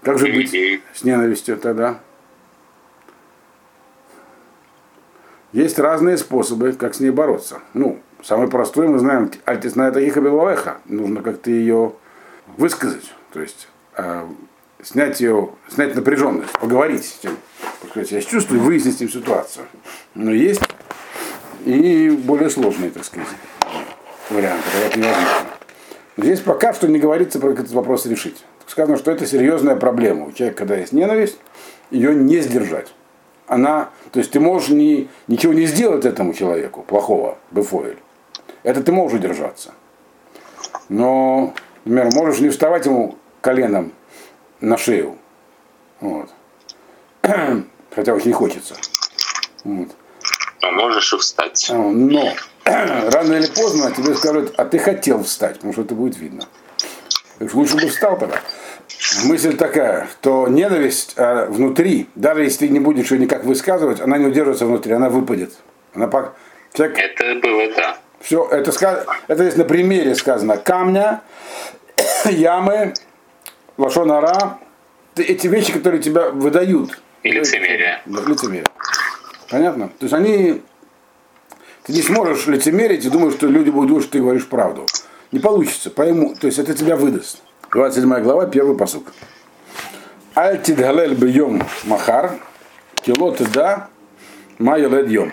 Как 0.05 0.19
же 0.19 0.27
быть 0.27 0.55
с 0.93 1.03
ненавистью 1.03 1.57
тогда? 1.57 1.99
Есть 5.53 5.79
разные 5.79 6.19
способы, 6.19 6.73
как 6.73 6.95
с 6.95 7.01
ней 7.01 7.11
бороться. 7.11 7.61
Ну, 7.73 8.01
самый 8.23 8.49
простой, 8.49 8.89
мы 8.89 8.99
знаем, 8.99 9.31
альтис 9.47 9.77
на 9.77 9.89
это 9.89 10.01
их 10.01 10.17
Нужно 10.85 11.23
как-то 11.23 11.51
ее 11.51 11.95
высказать. 12.59 13.15
То 13.33 13.41
есть 13.41 13.69
э, 13.97 14.27
снять 14.83 15.21
ее, 15.21 15.51
снять 15.69 15.95
напряженность, 15.95 16.53
поговорить 16.59 17.05
с 17.05 17.19
тем. 17.19 17.37
Сказать, 17.89 18.13
я 18.13 18.21
чувствую, 18.21 18.61
выяснить 18.61 18.97
с 18.97 19.01
ним 19.01 19.09
ситуацию. 19.09 19.67
Но 20.15 20.33
есть 20.33 20.61
и 21.65 22.11
более 22.11 22.51
сложные, 22.51 22.91
так 22.91 23.05
сказать, 23.05 23.29
варианты, 24.29 24.65
это 24.87 24.99
невозможно. 24.99 25.49
Здесь 26.17 26.41
пока 26.41 26.75
что 26.75 26.89
не 26.89 26.99
говорится 26.99 27.39
про 27.39 27.51
этот 27.51 27.71
вопрос 27.71 28.07
решить. 28.07 28.45
Сказано, 28.75 28.99
что 28.99 29.12
это 29.12 29.25
серьезная 29.25 29.76
проблема. 29.76 30.26
У 30.26 30.33
человека, 30.33 30.59
когда 30.59 30.75
есть 30.75 30.93
ненависть, 30.93 31.38
ее 31.93 32.12
не 32.12 32.40
сдержать. 32.40 32.93
Она, 33.47 33.90
то 34.11 34.19
есть 34.19 34.33
ты 34.33 34.40
можешь 34.40 34.71
не, 34.71 35.09
ничего 35.28 35.52
не 35.52 35.66
сделать 35.66 36.04
этому 36.04 36.35
человеку 36.35 36.83
плохого, 36.83 37.38
бефоэль. 37.52 37.99
Это 38.64 38.83
ты 38.83 38.90
можешь 38.90 39.16
удержаться. 39.21 39.75
Но, 40.88 41.54
например, 41.85 42.12
можешь 42.14 42.40
не 42.40 42.49
вставать 42.49 42.85
ему 42.87 43.16
коленом 43.40 43.93
на 44.61 44.76
шею. 44.76 45.19
Вот. 46.00 46.31
Хотя 47.95 48.12
очень 48.12 48.33
хочется. 48.33 48.75
Вот. 49.62 49.90
А 50.62 50.73
можешь 50.73 51.12
и 51.12 51.19
встать. 51.19 51.71
А, 51.71 51.75
но 51.76 52.33
рано 52.64 53.35
или 53.35 53.47
поздно 53.47 53.93
тебе 53.93 54.16
скажут, 54.16 54.52
а 54.57 54.64
ты 54.64 54.81
хотел 54.81 55.23
встать, 55.23 55.59
потому 55.59 55.75
что 55.75 55.83
это 55.83 55.95
будет 55.95 56.19
видно. 56.19 56.43
Лучше 57.38 57.76
бы 57.76 57.87
встал 57.87 58.19
тогда. 58.19 58.40
Мысль 59.25 59.57
такая, 59.57 60.09
что 60.21 60.49
ненависть 60.49 61.14
э, 61.17 61.47
внутри, 61.47 62.09
даже 62.14 62.43
если 62.43 62.67
ты 62.67 62.69
не 62.69 62.81
будешь 62.81 63.11
ее 63.11 63.19
никак 63.19 63.45
высказывать, 63.45 64.00
она 64.00 64.19
не 64.19 64.26
удержится 64.26 64.67
внутри, 64.67 64.93
она 64.93 65.09
выпадет. 65.09 65.53
Она 65.95 66.07
по... 66.07 66.35
Человек... 66.73 66.99
Это 66.99 67.35
было, 67.41 67.73
да. 67.76 67.97
Все, 68.21 68.49
это, 68.50 68.73
сказ... 68.73 69.05
это 69.29 69.45
здесь 69.45 69.57
на 69.57 69.64
примере 69.64 70.14
сказано. 70.14 70.57
Камня, 70.57 71.23
ямы, 72.25 72.95
лошонара, 73.76 74.59
эти 75.17 75.47
вещи, 75.47 75.73
которые 75.73 76.03
тебя 76.03 76.31
выдают. 76.31 77.00
И 77.23 77.31
лицемерие. 77.31 78.00
Лицемерие. 78.07 78.67
Понятно? 79.50 79.88
То 79.88 80.05
есть 80.05 80.14
они... 80.14 80.62
Ты 81.85 81.93
не 81.93 82.03
сможешь 82.03 82.47
лицемерить 82.47 83.05
и 83.05 83.11
думаешь, 83.11 83.35
что 83.35 83.47
люди 83.47 83.71
будут 83.71 83.88
думать, 83.88 84.05
что 84.05 84.12
ты 84.12 84.21
говоришь 84.21 84.49
правду. 84.49 84.87
Не 85.33 85.38
получится, 85.38 85.91
пойму. 85.91 86.35
То 86.35 86.47
есть 86.47 86.59
это 86.59 86.75
тебя 86.75 86.97
выдаст. 86.97 87.43
27 87.75 88.23
глава, 88.23 88.47
первый 88.47 88.76
посук. 88.76 89.12
Альтид 90.35 90.76
галель 90.76 91.14
бьем 91.14 91.61
махар, 91.83 92.38
килот 93.04 93.43
да, 93.52 93.88
майолед 94.61 95.11
йом. 95.11 95.33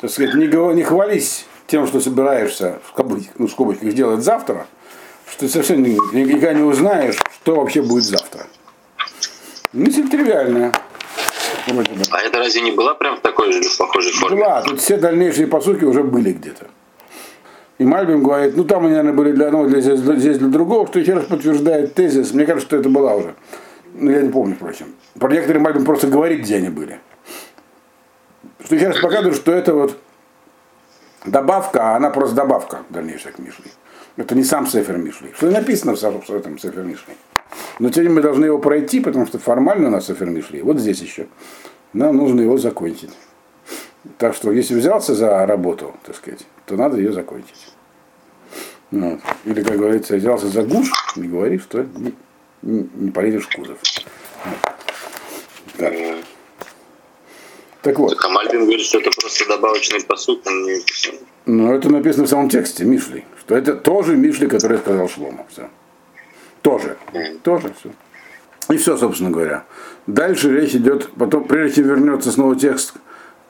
Так 0.00 0.10
сказать, 0.10 0.34
не, 0.34 0.48
не 0.74 0.82
хвались 0.82 1.46
тем, 1.68 1.86
что 1.86 2.00
собираешься 2.00 2.80
в 2.84 2.92
кабычках, 2.94 3.34
ну, 3.38 3.46
в 3.46 3.50
скобочках 3.52 3.92
сделать 3.92 4.24
завтра, 4.24 4.66
что 5.30 5.40
ты 5.40 5.48
совсем 5.48 5.84
никогда 5.84 6.52
не 6.52 6.62
узнаешь, 6.62 7.20
что 7.42 7.54
вообще 7.54 7.82
будет 7.82 8.02
завтра. 8.02 8.46
Мысль 9.72 10.08
тривиальная. 10.08 10.72
А 12.10 12.18
это 12.22 12.38
разве 12.38 12.62
не 12.62 12.72
была 12.72 12.94
прям 12.94 13.18
в 13.18 13.20
такой 13.20 13.52
же 13.52 13.62
похожей 13.78 14.12
форме? 14.14 14.42
Была, 14.42 14.62
тут 14.62 14.80
все 14.80 14.96
дальнейшие 14.96 15.46
посуки 15.46 15.84
уже 15.84 16.02
были 16.02 16.32
где-то. 16.32 16.66
И 17.80 17.84
Мальбим 17.86 18.22
говорит, 18.22 18.58
ну 18.58 18.64
там 18.64 18.84
они, 18.84 18.90
наверное, 18.90 19.14
были 19.14 19.32
для 19.32 19.46
одного, 19.46 19.66
для, 19.66 19.80
здесь, 19.80 20.00
здесь 20.00 20.36
для 20.36 20.48
другого, 20.48 20.86
что 20.86 20.98
еще 20.98 21.14
раз 21.14 21.24
подтверждает 21.24 21.94
тезис. 21.94 22.34
Мне 22.34 22.44
кажется, 22.44 22.66
что 22.66 22.76
это 22.76 22.90
была 22.90 23.14
уже. 23.14 23.34
Но 23.94 24.10
я 24.10 24.20
не 24.20 24.28
помню, 24.28 24.54
впрочем. 24.54 24.88
Про 25.18 25.32
некоторые 25.32 25.62
Мальбим 25.62 25.86
просто 25.86 26.06
говорит, 26.06 26.40
где 26.40 26.56
они 26.56 26.68
были. 26.68 27.00
Что 28.62 28.74
еще 28.74 28.88
раз 28.88 29.00
показывает, 29.00 29.34
что 29.34 29.52
это 29.52 29.72
вот 29.72 29.96
добавка, 31.24 31.94
а 31.94 31.96
она 31.96 32.10
просто 32.10 32.36
добавка 32.36 32.80
дальнейшая 32.90 33.32
к 33.32 33.38
Мишле. 33.38 33.70
Это 34.18 34.34
не 34.34 34.44
сам 34.44 34.66
Сефер 34.66 34.98
Мишли. 34.98 35.32
Что 35.34 35.48
и 35.48 35.50
написано 35.50 35.96
в 35.96 36.30
этом 36.30 36.58
Сефер 36.58 36.82
Мишли. 36.82 37.14
Но 37.78 37.88
теперь 37.88 38.10
мы 38.10 38.20
должны 38.20 38.44
его 38.44 38.58
пройти, 38.58 39.00
потому 39.00 39.24
что 39.24 39.38
формально 39.38 39.88
у 39.88 39.90
нас 39.90 40.08
Сефер 40.08 40.28
Мишли. 40.28 40.60
Вот 40.60 40.78
здесь 40.78 41.00
еще. 41.00 41.28
Нам 41.94 42.18
нужно 42.18 42.42
его 42.42 42.58
закончить. 42.58 43.16
Так 44.18 44.34
что, 44.34 44.50
если 44.52 44.74
взялся 44.74 45.14
за 45.14 45.44
работу, 45.46 45.94
так 46.04 46.16
сказать, 46.16 46.46
то 46.66 46.76
надо 46.76 46.96
ее 46.96 47.12
закончить. 47.12 47.69
Вот. 48.90 49.20
Или, 49.44 49.62
как 49.62 49.78
говорится, 49.78 50.16
взялся 50.16 50.48
за 50.48 50.62
гуш, 50.62 50.90
не 51.16 51.28
говори, 51.28 51.58
что 51.58 51.82
не, 51.82 52.14
не, 52.62 52.88
не 52.94 53.10
полезешь 53.10 53.46
в 53.46 53.54
кузов. 53.54 53.78
Вот. 54.44 54.58
Так. 57.82 57.98
вот. 57.98 58.10
Так, 58.10 58.24
а 58.24 58.28
Мальбин 58.28 58.64
говорит, 58.64 58.84
что 58.84 58.98
это 58.98 59.10
просто 59.18 59.48
добавочный 59.48 60.02
посуд, 60.02 60.46
он 60.46 60.64
не 60.64 60.82
Ну, 61.46 61.72
это 61.72 61.88
написано 61.88 62.26
в 62.26 62.28
самом 62.28 62.48
тексте, 62.48 62.84
Мишли. 62.84 63.24
Что 63.40 63.56
это 63.56 63.74
тоже 63.74 64.16
Мишли, 64.16 64.48
который 64.48 64.78
сказал 64.78 65.08
Шлома. 65.08 65.46
Все. 65.50 65.70
Тоже. 66.62 66.96
Тоже 67.42 67.72
все. 67.78 67.90
И 68.72 68.76
все, 68.76 68.96
собственно 68.96 69.30
говоря. 69.30 69.64
Дальше 70.06 70.50
речь 70.52 70.74
идет, 70.74 71.10
потом, 71.12 71.44
прежде 71.44 71.76
чем 71.76 71.88
вернется 71.88 72.30
снова 72.30 72.56
текст 72.56 72.94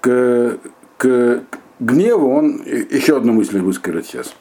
к, 0.01 0.59
к 0.97 1.43
гневу, 1.81 2.33
он 2.33 2.63
еще 2.63 3.17
одну 3.17 3.33
мысль 3.33 3.59
выскажет 3.59 4.07
сейчас. 4.07 4.35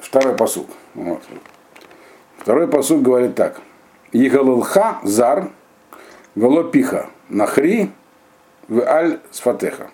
Второй 0.00 0.36
посуд. 0.36 0.68
Вот. 0.94 1.22
Второй 2.38 2.68
посуд 2.68 3.02
говорит 3.02 3.34
так. 3.34 3.60
Игалылха 4.12 4.98
зар 5.02 5.50
велопиха 6.34 7.10
нахри 7.28 7.90
в 8.68 8.80
аль 8.80 9.20
сфатеха. 9.30 9.90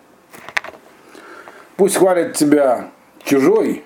Пусть 1.77 1.97
хвалит 1.97 2.35
тебя 2.35 2.91
чужой, 3.25 3.85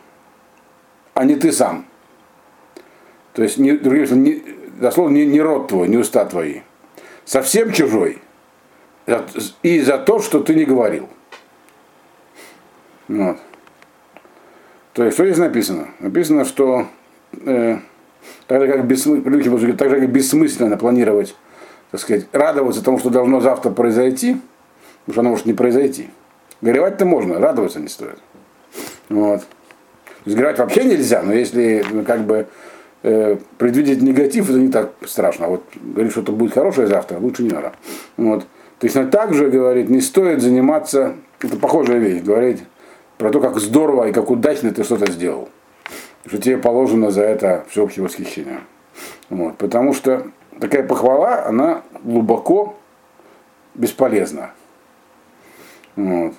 а 1.14 1.25
не 1.25 1.36
ты 1.36 1.52
сам. 1.52 1.86
То 3.32 3.42
есть, 3.42 3.58
не, 3.58 3.72
не, 3.72 4.42
дословно, 4.78 5.14
не, 5.14 5.26
не 5.26 5.40
род 5.40 5.68
твой, 5.68 5.88
не 5.88 5.96
уста 5.96 6.25
твои. 6.25 6.60
Совсем 7.25 7.72
чужой. 7.72 8.18
И 9.62 9.80
за 9.80 9.98
то, 9.98 10.20
что 10.20 10.40
ты 10.40 10.54
не 10.54 10.64
говорил. 10.64 11.08
Вот. 13.08 13.38
То 14.96 15.04
есть, 15.04 15.14
что 15.14 15.26
здесь 15.26 15.36
написано? 15.36 15.88
Написано, 15.98 16.46
что 16.46 16.86
э, 17.44 17.76
так, 18.46 18.62
же, 18.62 18.66
как 18.66 18.86
бессмысленно, 18.86 19.76
так 19.76 19.90
же, 19.90 20.00
как 20.00 20.10
бессмысленно 20.10 20.78
планировать, 20.78 21.36
так 21.90 22.00
сказать, 22.00 22.26
радоваться 22.32 22.82
тому, 22.82 22.98
что 22.98 23.10
должно 23.10 23.40
завтра 23.40 23.68
произойти, 23.68 24.38
потому 25.04 25.12
что 25.12 25.20
оно 25.20 25.30
может 25.30 25.44
не 25.44 25.52
произойти. 25.52 26.08
Горевать-то 26.62 27.04
можно, 27.04 27.38
радоваться 27.38 27.78
не 27.78 27.88
стоит. 27.88 28.18
Вот. 29.10 29.40
То 29.40 30.22
есть 30.24 30.36
горевать 30.38 30.58
вообще 30.58 30.84
нельзя, 30.84 31.22
но 31.22 31.34
если 31.34 31.84
ну, 31.90 32.02
как 32.02 32.22
бы 32.22 32.46
э, 33.02 33.36
предвидеть 33.58 34.00
негатив, 34.00 34.48
это 34.48 34.58
не 34.58 34.68
так 34.68 34.92
страшно. 35.04 35.44
А 35.44 35.48
вот 35.50 35.64
говорить, 35.74 36.12
что 36.12 36.22
это 36.22 36.32
будет 36.32 36.54
хорошее 36.54 36.86
завтра, 36.86 37.18
лучше 37.18 37.42
не 37.42 37.50
надо. 37.50 37.74
Вот. 38.16 38.46
То 38.78 38.86
есть, 38.86 39.10
также 39.10 39.50
говорит, 39.50 39.90
не 39.90 40.00
стоит 40.00 40.40
заниматься, 40.40 41.16
это 41.42 41.58
похожая 41.58 41.98
вещь, 41.98 42.22
говорить 42.22 42.62
про 43.18 43.30
то, 43.30 43.40
как 43.40 43.58
здорово 43.58 44.08
и 44.08 44.12
как 44.12 44.30
удачно 44.30 44.73
ты 44.73 44.85
что-то 44.85 45.11
сделал. 45.11 45.49
Что 46.26 46.38
тебе 46.38 46.58
положено 46.58 47.11
за 47.11 47.23
это 47.23 47.64
всеобщее 47.70 48.04
восхищение. 48.04 48.61
Вот. 49.30 49.56
Потому 49.58 49.94
что 49.94 50.26
такая 50.61 50.82
похвала, 50.82 51.46
она 51.46 51.82
глубоко 52.02 52.76
бесполезна. 53.75 54.50
Вот. 55.94 56.35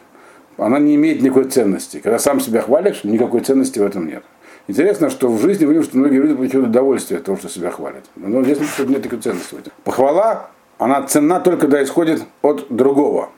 Она 0.57 0.79
не 0.79 0.95
имеет 0.95 1.21
никакой 1.21 1.45
ценности. 1.45 1.99
Когда 1.99 2.19
сам 2.19 2.39
себя 2.39 2.61
хвалишь, 2.61 3.03
никакой 3.03 3.41
ценности 3.41 3.79
в 3.79 3.85
этом 3.85 4.07
нет. 4.07 4.23
Интересно, 4.67 5.09
что 5.09 5.29
в 5.29 5.39
жизни 5.39 5.65
видим, 5.65 5.83
что 5.83 5.97
многие 5.97 6.17
люди 6.17 6.35
получают 6.35 6.67
удовольствие 6.67 7.19
от 7.19 7.25
того, 7.25 7.37
что 7.37 7.47
себя 7.47 7.71
хвалят. 7.71 8.03
Но 8.15 8.43
здесь 8.43 8.59
нет 8.79 8.99
никакой 8.99 9.19
ценности 9.19 9.55
в 9.55 9.59
этом. 9.59 9.71
Похвала, 9.83 10.49
она 10.77 11.03
ценна 11.03 11.39
только 11.39 11.61
когда 11.61 11.81
исходит 11.81 12.23
от 12.41 12.67
другого. 12.69 13.29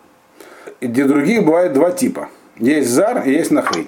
И 0.80 0.88
для 0.88 1.06
других 1.06 1.46
бывает 1.46 1.74
два 1.74 1.92
типа– 1.92 2.30
есть 2.60 2.90
зар 2.90 3.24
и 3.26 3.32
есть 3.32 3.52
нахри. 3.52 3.88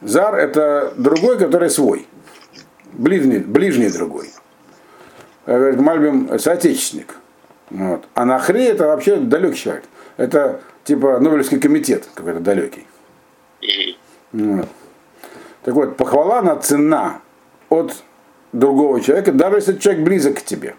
Зар 0.00 0.34
это 0.36 0.94
другой, 0.96 1.38
который 1.38 1.70
свой. 1.70 2.06
Ближний, 2.92 3.38
ближний 3.38 3.90
другой. 3.90 4.30
Говорит, 5.46 5.80
Мальбим 5.80 6.38
соотечественник. 6.38 7.16
Вот. 7.70 8.04
А 8.14 8.24
нахри 8.24 8.64
это 8.64 8.86
вообще 8.86 9.16
далекий 9.16 9.58
человек. 9.58 9.84
Это 10.16 10.60
типа 10.84 11.18
Нобелевский 11.18 11.60
комитет 11.60 12.08
какой-то 12.14 12.40
далекий. 12.40 12.86
Вот. 14.32 14.68
Так 15.64 15.74
вот, 15.74 15.96
похвала 15.96 16.38
она 16.38 16.56
цена 16.56 17.20
от 17.68 17.94
другого 18.52 19.00
человека, 19.00 19.32
даже 19.32 19.56
если 19.56 19.76
человек 19.76 20.04
близок 20.04 20.38
к 20.38 20.42
тебе. 20.42 20.74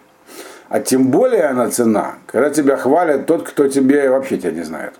А 0.68 0.80
тем 0.80 1.10
более 1.10 1.44
она 1.44 1.68
цена, 1.68 2.14
когда 2.26 2.50
тебя 2.50 2.76
хвалят 2.76 3.26
тот, 3.26 3.42
кто 3.48 3.68
тебе 3.68 4.08
вообще 4.08 4.38
тебя 4.38 4.52
не 4.52 4.62
знает. 4.62 4.94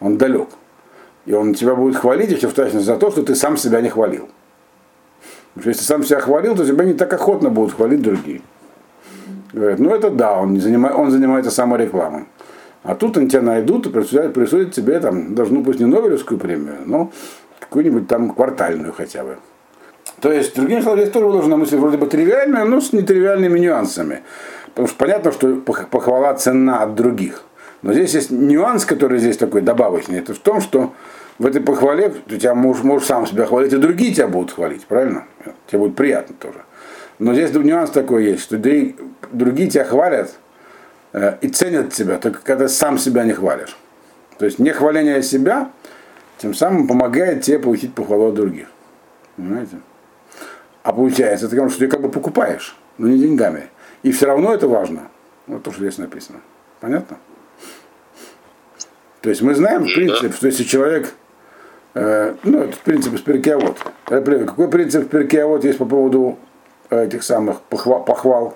Он 0.00 0.18
далек. 0.18 0.48
И 1.26 1.32
он 1.32 1.54
тебя 1.54 1.74
будет 1.74 1.96
хвалить 1.96 2.30
еще 2.30 2.48
в 2.48 2.54
точности 2.54 2.86
за 2.86 2.96
то, 2.96 3.10
что 3.10 3.22
ты 3.22 3.34
сам 3.34 3.56
себя 3.56 3.80
не 3.80 3.88
хвалил. 3.88 4.28
Потому 5.54 5.62
что 5.62 5.70
если 5.70 5.84
сам 5.84 6.04
себя 6.04 6.20
хвалил, 6.20 6.54
то 6.54 6.64
тебя 6.64 6.84
не 6.84 6.94
так 6.94 7.12
охотно 7.12 7.50
будут 7.50 7.74
хвалить 7.74 8.00
другие. 8.00 8.42
Говорят, 9.52 9.78
ну 9.78 9.94
это 9.94 10.10
да, 10.10 10.38
он, 10.38 10.60
занимает, 10.60 10.96
он 10.96 11.10
занимается 11.10 11.50
саморекламой. 11.50 12.24
А 12.82 12.94
тут 12.94 13.16
они 13.16 13.28
тебя 13.28 13.42
найдут 13.42 13.86
и 13.86 13.90
присудят, 13.90 14.32
присудят 14.32 14.72
тебе, 14.72 15.00
там, 15.00 15.34
ну 15.34 15.64
пусть 15.64 15.80
не 15.80 15.86
Нобелевскую 15.86 16.38
премию, 16.38 16.76
но 16.84 17.10
какую-нибудь 17.58 18.06
там 18.06 18.30
квартальную 18.30 18.92
хотя 18.92 19.24
бы. 19.24 19.38
То 20.20 20.30
есть, 20.32 20.54
другими 20.54 20.80
словами, 20.80 21.00
здесь 21.00 21.12
тоже 21.12 21.26
выложена 21.26 21.56
мысль 21.56 21.76
вроде 21.76 21.96
бы 21.96 22.06
тривиальная, 22.06 22.64
но 22.64 22.80
с 22.80 22.92
нетривиальными 22.92 23.58
нюансами. 23.58 24.22
Потому 24.66 24.88
что 24.88 24.96
понятно, 24.98 25.32
что 25.32 25.56
похвала 25.56 26.34
цена 26.34 26.82
от 26.82 26.94
других. 26.94 27.42
Но 27.82 27.92
здесь 27.92 28.14
есть 28.14 28.30
нюанс, 28.30 28.84
который 28.84 29.18
здесь 29.18 29.36
такой 29.36 29.62
добавочный. 29.62 30.18
Это 30.18 30.34
в 30.34 30.38
том, 30.38 30.60
что 30.60 30.92
в 31.38 31.46
этой 31.46 31.60
похвале 31.60 32.10
ты 32.10 32.38
тебя 32.38 32.54
можешь, 32.54 32.82
можешь 32.82 33.08
сам 33.08 33.26
себя 33.26 33.46
хвалить, 33.46 33.72
и 33.72 33.76
другие 33.76 34.14
тебя 34.14 34.28
будут 34.28 34.52
хвалить, 34.52 34.86
правильно? 34.86 35.26
Тебе 35.66 35.80
будет 35.80 35.96
приятно 35.96 36.34
тоже. 36.38 36.60
Но 37.18 37.34
здесь 37.34 37.52
нюанс 37.52 37.90
такой 37.90 38.24
есть, 38.24 38.42
что 38.42 38.58
другие 39.32 39.70
тебя 39.70 39.84
хвалят 39.84 40.34
э, 41.12 41.36
и 41.40 41.48
ценят 41.48 41.92
тебя, 41.92 42.18
только 42.18 42.40
когда 42.42 42.68
сам 42.68 42.98
себя 42.98 43.24
не 43.24 43.32
хвалишь. 43.32 43.76
То 44.38 44.44
есть 44.44 44.58
не 44.58 44.70
хваление 44.70 45.22
себя 45.22 45.70
тем 46.38 46.54
самым 46.54 46.86
помогает 46.86 47.42
тебе 47.42 47.58
получить 47.58 47.94
похвалу 47.94 48.28
от 48.28 48.34
других. 48.34 48.68
Понимаете? 49.36 49.78
А 50.82 50.92
получается, 50.92 51.46
это 51.46 51.68
что 51.68 51.78
ты 51.78 51.88
как 51.88 52.00
бы 52.00 52.10
покупаешь, 52.10 52.76
но 52.98 53.08
не 53.08 53.18
деньгами. 53.18 53.68
И 54.02 54.12
все 54.12 54.26
равно 54.26 54.52
это 54.54 54.68
важно. 54.68 55.08
Вот 55.46 55.62
то, 55.62 55.72
что 55.72 55.80
здесь 55.80 55.98
написано. 55.98 56.40
Понятно? 56.80 57.16
То 59.22 59.30
есть 59.30 59.42
мы 59.42 59.54
знаем, 59.54 59.82
в 59.82 59.92
принципе, 59.92 60.30
что 60.30 60.46
если 60.46 60.62
человек, 60.62 61.14
э, 61.96 62.34
ну, 62.42 62.60
это 62.60 62.76
принцип 62.84 63.14
из 63.14 63.20
Перкеавод. 63.20 63.78
Какой 64.04 64.68
принцип 64.68 65.04
в 65.04 65.08
Перкеавод 65.08 65.64
есть 65.64 65.78
по 65.78 65.84
поводу 65.84 66.38
этих 66.90 67.22
самых 67.22 67.60
похвал? 67.62 68.04
похвал? 68.04 68.54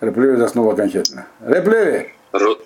Реплеви 0.00 0.36
заснул 0.36 0.68
окончательно. 0.70 1.26
Реплеви! 1.40 2.12
Ру... 2.32 2.56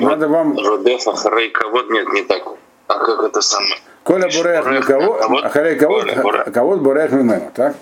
Надо 0.00 0.28
вам... 0.28 0.56
Рудеф, 0.56 1.06
Ахарей 1.08 1.50
кого 1.50 1.82
нет, 1.82 2.08
не 2.12 2.22
так. 2.22 2.42
А 2.86 2.98
как 2.98 3.24
это 3.24 3.40
самое? 3.40 3.74
Коля 4.04 4.28
Бурех 4.28 4.66
никого, 4.66 5.18
Ахарей 5.42 5.76
кого, 5.76 6.02
кого 6.52 6.76
Бурех 6.76 7.10
мимо, 7.12 7.40
так? 7.54 7.74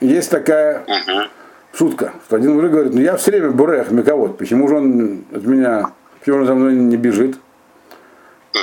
Есть 0.00 0.30
такая 0.30 0.84
uh 0.84 1.28
шутка, 1.72 2.14
что 2.26 2.36
один 2.36 2.54
мужик 2.54 2.70
говорит, 2.70 2.94
ну 2.94 3.00
я 3.00 3.16
все 3.16 3.32
время 3.32 3.50
Бурех 3.50 3.90
Миковод, 3.90 4.38
почему 4.38 4.68
же 4.68 4.76
он 4.76 5.24
от 5.32 5.44
меня, 5.44 5.90
почему 6.18 6.38
он 6.38 6.46
за 6.46 6.54
мной 6.54 6.74
не 6.74 6.96
бежит? 6.96 7.38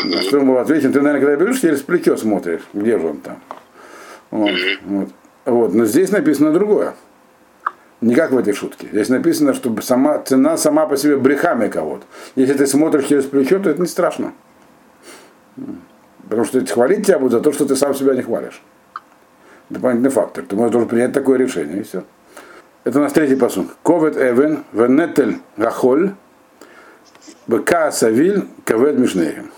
На 0.05 0.21
что 0.21 0.37
ему 0.37 0.57
ответим, 0.57 0.91
ты, 0.91 1.01
наверное, 1.01 1.25
когда 1.25 1.45
бежишь, 1.45 1.61
через 1.61 1.81
плечо 1.81 2.17
смотришь, 2.17 2.61
где 2.73 2.97
же 2.97 3.07
он 3.07 3.17
там. 3.17 3.39
Вот, 4.31 4.51
вот. 4.85 5.09
вот. 5.45 5.73
Но 5.73 5.85
здесь 5.85 6.11
написано 6.11 6.51
другое. 6.51 6.95
Не 8.01 8.15
как 8.15 8.31
в 8.31 8.37
этой 8.37 8.53
шутке. 8.53 8.87
Здесь 8.91 9.09
написано, 9.09 9.53
что 9.53 9.73
сама, 9.81 10.19
цена 10.19 10.57
сама 10.57 10.87
по 10.87 10.97
себе 10.97 11.15
брехами 11.15 11.69
кого-то. 11.69 12.05
Если 12.35 12.53
ты 12.53 12.67
смотришь 12.67 13.05
через 13.05 13.25
плечо, 13.25 13.59
то 13.59 13.69
это 13.69 13.79
не 13.79 13.87
страшно. 13.87 14.33
Потому 16.23 16.43
что 16.43 16.65
хвалить 16.65 17.05
тебя 17.05 17.19
будут 17.19 17.33
за 17.33 17.39
то, 17.39 17.53
что 17.53 17.65
ты 17.65 17.75
сам 17.75 17.93
себя 17.93 18.13
не 18.13 18.21
хвалишь. 18.21 18.61
Дополнительный 19.69 20.09
фактор. 20.09 20.43
Ты 20.43 20.55
можешь 20.55 20.71
должен 20.71 20.89
принять 20.89 21.13
такое 21.13 21.37
решение, 21.37 21.79
и 21.79 21.83
все. 21.83 22.03
Это 22.83 22.99
у 22.99 23.01
нас 23.01 23.13
третий 23.13 23.35
посуд. 23.35 23.67
Ковет 23.83 24.17
Эвен, 24.17 24.65
Венетель 24.73 25.37
Гахоль, 25.55 26.11
Бка 27.47 27.91
Савиль, 27.91 28.47
Кавет 28.65 28.97
Мишнейхем. 28.97 29.51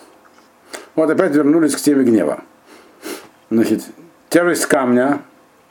Вот 0.96 1.10
опять 1.10 1.36
вернулись 1.36 1.76
к 1.76 1.82
теме 1.82 2.04
гнева. 2.04 2.44
Значит, 3.50 3.84
тяжесть 4.30 4.66
камня 4.66 5.22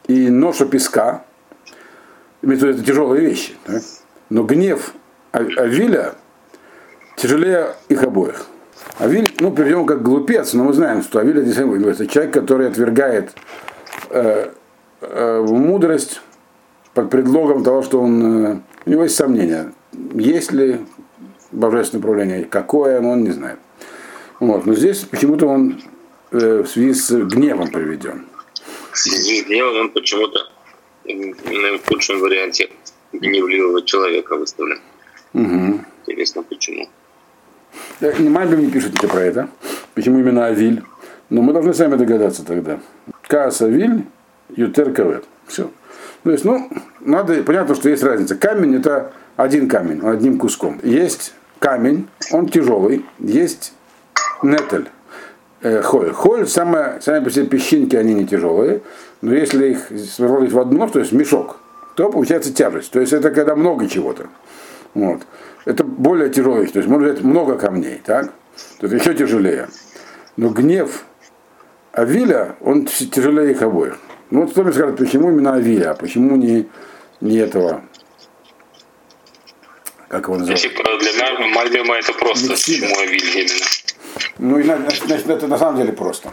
и 0.06 0.28
ноша 0.28 0.66
песка, 0.66 1.24
это 2.42 2.82
тяжелые 2.82 3.22
вещи. 3.22 3.54
Да? 3.66 3.80
Но 4.28 4.44
гнев 4.44 4.94
Авиля 5.32 6.14
тяжелее 7.16 7.74
их 7.88 8.02
обоих. 8.02 8.46
Авиль, 8.98 9.28
ну, 9.40 9.50
перейдем 9.50 9.86
как 9.86 10.02
глупец, 10.02 10.52
но 10.52 10.64
мы 10.64 10.72
знаем, 10.72 11.02
что 11.02 11.18
Авиль 11.18 11.40
это 11.40 12.06
человек, 12.06 12.32
который 12.32 12.68
отвергает 12.68 13.32
э, 14.10 14.50
э, 15.00 15.40
мудрость 15.48 16.20
под 16.92 17.10
предлогом 17.10 17.64
того, 17.64 17.82
что 17.82 18.00
он, 18.00 18.44
э, 18.46 18.58
у 18.86 18.90
него 18.90 19.04
есть 19.04 19.16
сомнения, 19.16 19.72
есть 20.14 20.52
ли 20.52 20.80
божественное 21.50 22.02
управление, 22.02 22.44
какое 22.44 23.00
он 23.00 23.24
не 23.24 23.30
знает. 23.30 23.58
Вот. 24.44 24.66
Но 24.66 24.74
здесь 24.74 24.98
почему-то 24.98 25.46
он 25.46 25.80
э, 26.30 26.62
в 26.62 26.66
связи 26.66 26.92
с 26.92 27.10
гневом 27.10 27.68
приведен. 27.68 28.26
В 28.92 28.98
связи 28.98 29.42
с 29.42 29.46
гневом 29.46 29.76
он 29.80 29.90
почему-то 29.90 30.38
в 31.04 31.88
худшем 31.88 32.20
варианте 32.20 32.68
гневливого 33.12 33.82
человека 33.82 34.36
выставлен. 34.36 34.80
Угу. 35.32 35.80
Интересно, 36.06 36.42
почему. 36.42 36.88
Не 38.00 38.28
Мальбим 38.28 38.60
не 38.60 38.70
пишет 38.70 39.00
про 39.00 39.20
это. 39.20 39.48
Почему 39.94 40.18
именно 40.18 40.46
Авиль? 40.46 40.82
Но 41.30 41.40
мы 41.40 41.54
должны 41.54 41.72
сами 41.72 41.96
догадаться 41.96 42.44
тогда. 42.44 42.80
Каас 43.22 43.62
Авиль, 43.62 44.04
Ютер 44.54 44.92
Кавет. 44.92 45.24
Все. 45.46 45.70
То 46.22 46.30
есть, 46.30 46.44
ну, 46.44 46.70
надо, 47.00 47.42
понятно, 47.42 47.74
что 47.74 47.88
есть 47.88 48.02
разница. 48.02 48.36
Камень 48.36 48.76
это 48.76 49.12
один 49.36 49.68
камень, 49.68 50.00
одним 50.02 50.38
куском. 50.38 50.80
Есть 50.82 51.32
камень, 51.58 52.08
он 52.30 52.48
тяжелый, 52.48 53.04
есть 53.18 53.72
нетель, 54.44 54.88
э, 55.62 55.82
холь. 55.82 56.12
Холь, 56.12 56.46
самое, 56.46 57.00
сами 57.00 57.24
по 57.24 57.30
себе 57.30 57.46
песчинки, 57.46 57.96
они 57.96 58.14
не 58.14 58.26
тяжелые, 58.26 58.82
но 59.20 59.34
если 59.34 59.70
их 59.70 59.88
сложить 60.10 60.52
в 60.52 60.58
одно, 60.58 60.88
то 60.88 60.98
есть 60.98 61.12
мешок, 61.12 61.56
то 61.96 62.10
получается 62.10 62.52
тяжесть. 62.52 62.90
То 62.90 63.00
есть 63.00 63.12
это 63.12 63.30
когда 63.30 63.56
много 63.56 63.88
чего-то. 63.88 64.28
Вот. 64.94 65.22
Это 65.64 65.82
более 65.84 66.30
тяжелый, 66.30 66.66
то 66.66 66.78
есть 66.78 66.88
можно 66.88 67.08
взять 67.08 67.24
много 67.24 67.56
камней, 67.56 68.00
так? 68.04 68.32
То 68.80 68.86
есть 68.86 69.04
еще 69.04 69.14
тяжелее. 69.14 69.68
Но 70.36 70.50
гнев 70.50 71.04
Авиля, 71.92 72.56
он 72.60 72.86
тяжелее 72.86 73.52
их 73.52 73.62
обоих. 73.62 73.98
Ну 74.30 74.42
вот 74.42 74.50
кто 74.50 74.62
мне 74.62 74.72
скажет, 74.72 74.96
почему 74.96 75.30
именно 75.30 75.54
Авиля, 75.54 75.92
а 75.92 75.94
почему 75.94 76.36
не, 76.36 76.68
не 77.20 77.38
этого? 77.38 77.82
Как 80.08 80.26
его 80.26 80.36
называют? 80.36 80.62
Для 80.62 81.48
Мальбима 81.48 81.96
это 81.96 82.12
просто, 82.12 82.50
почему 82.50 82.98
Авиль 82.98 83.24
именно. 83.36 83.83
Ну, 84.38 84.58
и, 84.58 84.62
значит, 84.62 85.28
это 85.28 85.46
на 85.46 85.58
самом 85.58 85.76
деле 85.76 85.92
просто. 85.92 86.30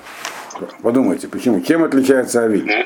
Подумайте, 0.82 1.28
почему? 1.28 1.62
Чем 1.62 1.84
отличается 1.84 2.44
Авиль? 2.44 2.66
Ну? 2.66 2.86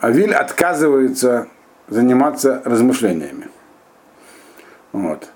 Авиль 0.00 0.34
отказывается 0.34 1.48
заниматься 1.88 2.62
размышлениями. 2.64 3.48
Вот. 4.92 5.28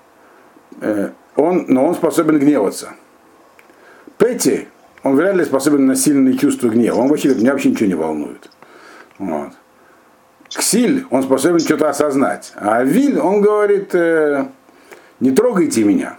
Э, 0.81 1.11
он, 1.35 1.65
но 1.67 1.85
он 1.85 1.95
способен 1.95 2.39
гневаться. 2.39 2.93
Петти, 4.17 4.67
он 5.03 5.15
вряд 5.15 5.35
ли 5.35 5.45
способен 5.45 5.85
на 5.85 5.95
сильные 5.95 6.37
чувства 6.37 6.69
гнева. 6.69 6.95
Он 6.95 7.09
вообще, 7.09 7.35
меня 7.35 7.51
вообще 7.51 7.69
ничего 7.69 7.87
не 7.87 7.95
волнует. 7.95 8.49
Вот. 9.19 9.51
Ксиль, 10.49 11.05
он 11.09 11.23
способен 11.23 11.59
что-то 11.59 11.89
осознать. 11.89 12.53
А 12.55 12.83
Виль, 12.83 13.19
он 13.19 13.41
говорит, 13.41 13.93
э, 13.93 14.47
не 15.19 15.31
трогайте 15.31 15.83
меня. 15.83 16.17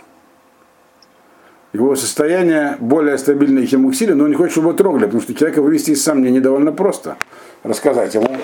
Его 1.76 1.94
состояние 1.94 2.78
более 2.80 3.18
стабильное, 3.18 3.66
чем 3.66 3.84
у 3.84 3.90
Ксиля, 3.90 4.14
но 4.14 4.24
он 4.24 4.30
не 4.30 4.36
хочет, 4.36 4.52
чтобы 4.52 4.68
его 4.68 4.78
трогали, 4.78 5.04
потому 5.04 5.20
что 5.20 5.34
человека 5.34 5.60
вывести 5.60 5.90
из 5.90 6.02
сомнения 6.02 6.40
довольно 6.40 6.72
просто. 6.72 7.18
Рассказать 7.64 8.14
ему 8.14 8.34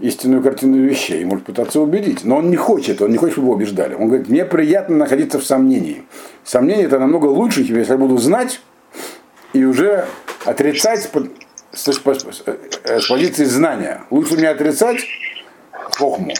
истинную 0.00 0.42
картину 0.42 0.78
вещей, 0.78 1.22
и 1.22 1.24
может 1.24 1.44
пытаться 1.44 1.80
убедить. 1.80 2.24
Но 2.24 2.38
он 2.38 2.50
не 2.50 2.56
хочет, 2.56 3.00
он 3.00 3.12
не 3.12 3.18
хочет, 3.18 3.34
чтобы 3.34 3.46
его 3.46 3.54
убеждали. 3.54 3.94
Он 3.94 4.08
говорит, 4.08 4.28
мне 4.28 4.44
приятно 4.44 4.96
находиться 4.96 5.38
в 5.38 5.44
сомнении. 5.44 6.02
Сомнение 6.42 6.86
это 6.86 6.98
намного 6.98 7.26
лучше, 7.26 7.64
чем 7.64 7.78
если 7.78 7.92
я 7.92 7.98
буду 7.98 8.18
знать, 8.18 8.60
и 9.52 9.64
уже 9.64 10.04
отрицать 10.44 11.02
с, 11.02 11.12
с, 11.72 11.88
э, 11.88 13.00
с 13.00 13.06
позиции 13.06 13.44
знания. 13.44 14.00
Лучше 14.10 14.34
мне 14.34 14.48
отрицать 14.48 15.06
хохму. 15.70 16.34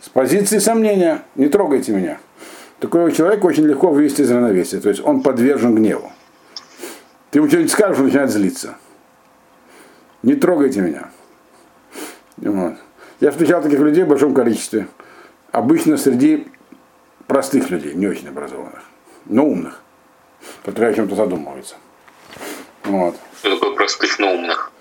С 0.00 0.08
позиции 0.08 0.58
сомнения. 0.58 1.20
Не 1.34 1.48
трогайте 1.48 1.92
меня. 1.92 2.16
Такого 2.82 3.12
человека 3.12 3.46
очень 3.46 3.64
легко 3.64 3.92
вывести 3.92 4.22
из 4.22 4.30
равновесия. 4.32 4.80
То 4.80 4.88
есть 4.88 5.00
он 5.04 5.22
подвержен 5.22 5.72
гневу. 5.76 6.10
Ты 7.30 7.38
ему 7.38 7.46
что-нибудь 7.46 7.70
скажешь, 7.70 7.98
он 7.98 8.06
начинает 8.06 8.30
злиться. 8.30 8.74
Не 10.24 10.34
трогайте 10.34 10.80
меня. 10.80 11.08
Вот. 12.38 12.74
Я 13.20 13.30
встречал 13.30 13.62
таких 13.62 13.78
людей 13.78 14.02
в 14.02 14.08
большом 14.08 14.34
количестве. 14.34 14.88
Обычно 15.52 15.96
среди 15.96 16.48
простых 17.28 17.70
людей, 17.70 17.94
не 17.94 18.08
очень 18.08 18.26
образованных, 18.26 18.82
но 19.26 19.46
умных, 19.46 19.80
которые 20.64 20.90
о 20.90 20.94
чем-то 20.94 21.14
задумываются. 21.14 21.76
Вот. 22.82 23.14
Что 23.38 23.60
такое 23.60 23.76
простых, 23.76 24.18
но 24.18 24.34
умных? 24.34 24.72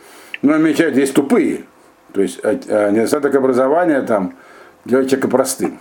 Ну, 0.42 0.56
отмечают, 0.56 0.98
есть 0.98 1.14
тупые. 1.14 1.66
То 2.14 2.22
есть 2.22 2.40
а, 2.44 2.60
а, 2.68 2.90
недостаток 2.90 3.36
образования 3.36 4.02
там 4.02 4.34
делает 4.86 5.08
человека 5.08 5.28
простым. 5.28 5.80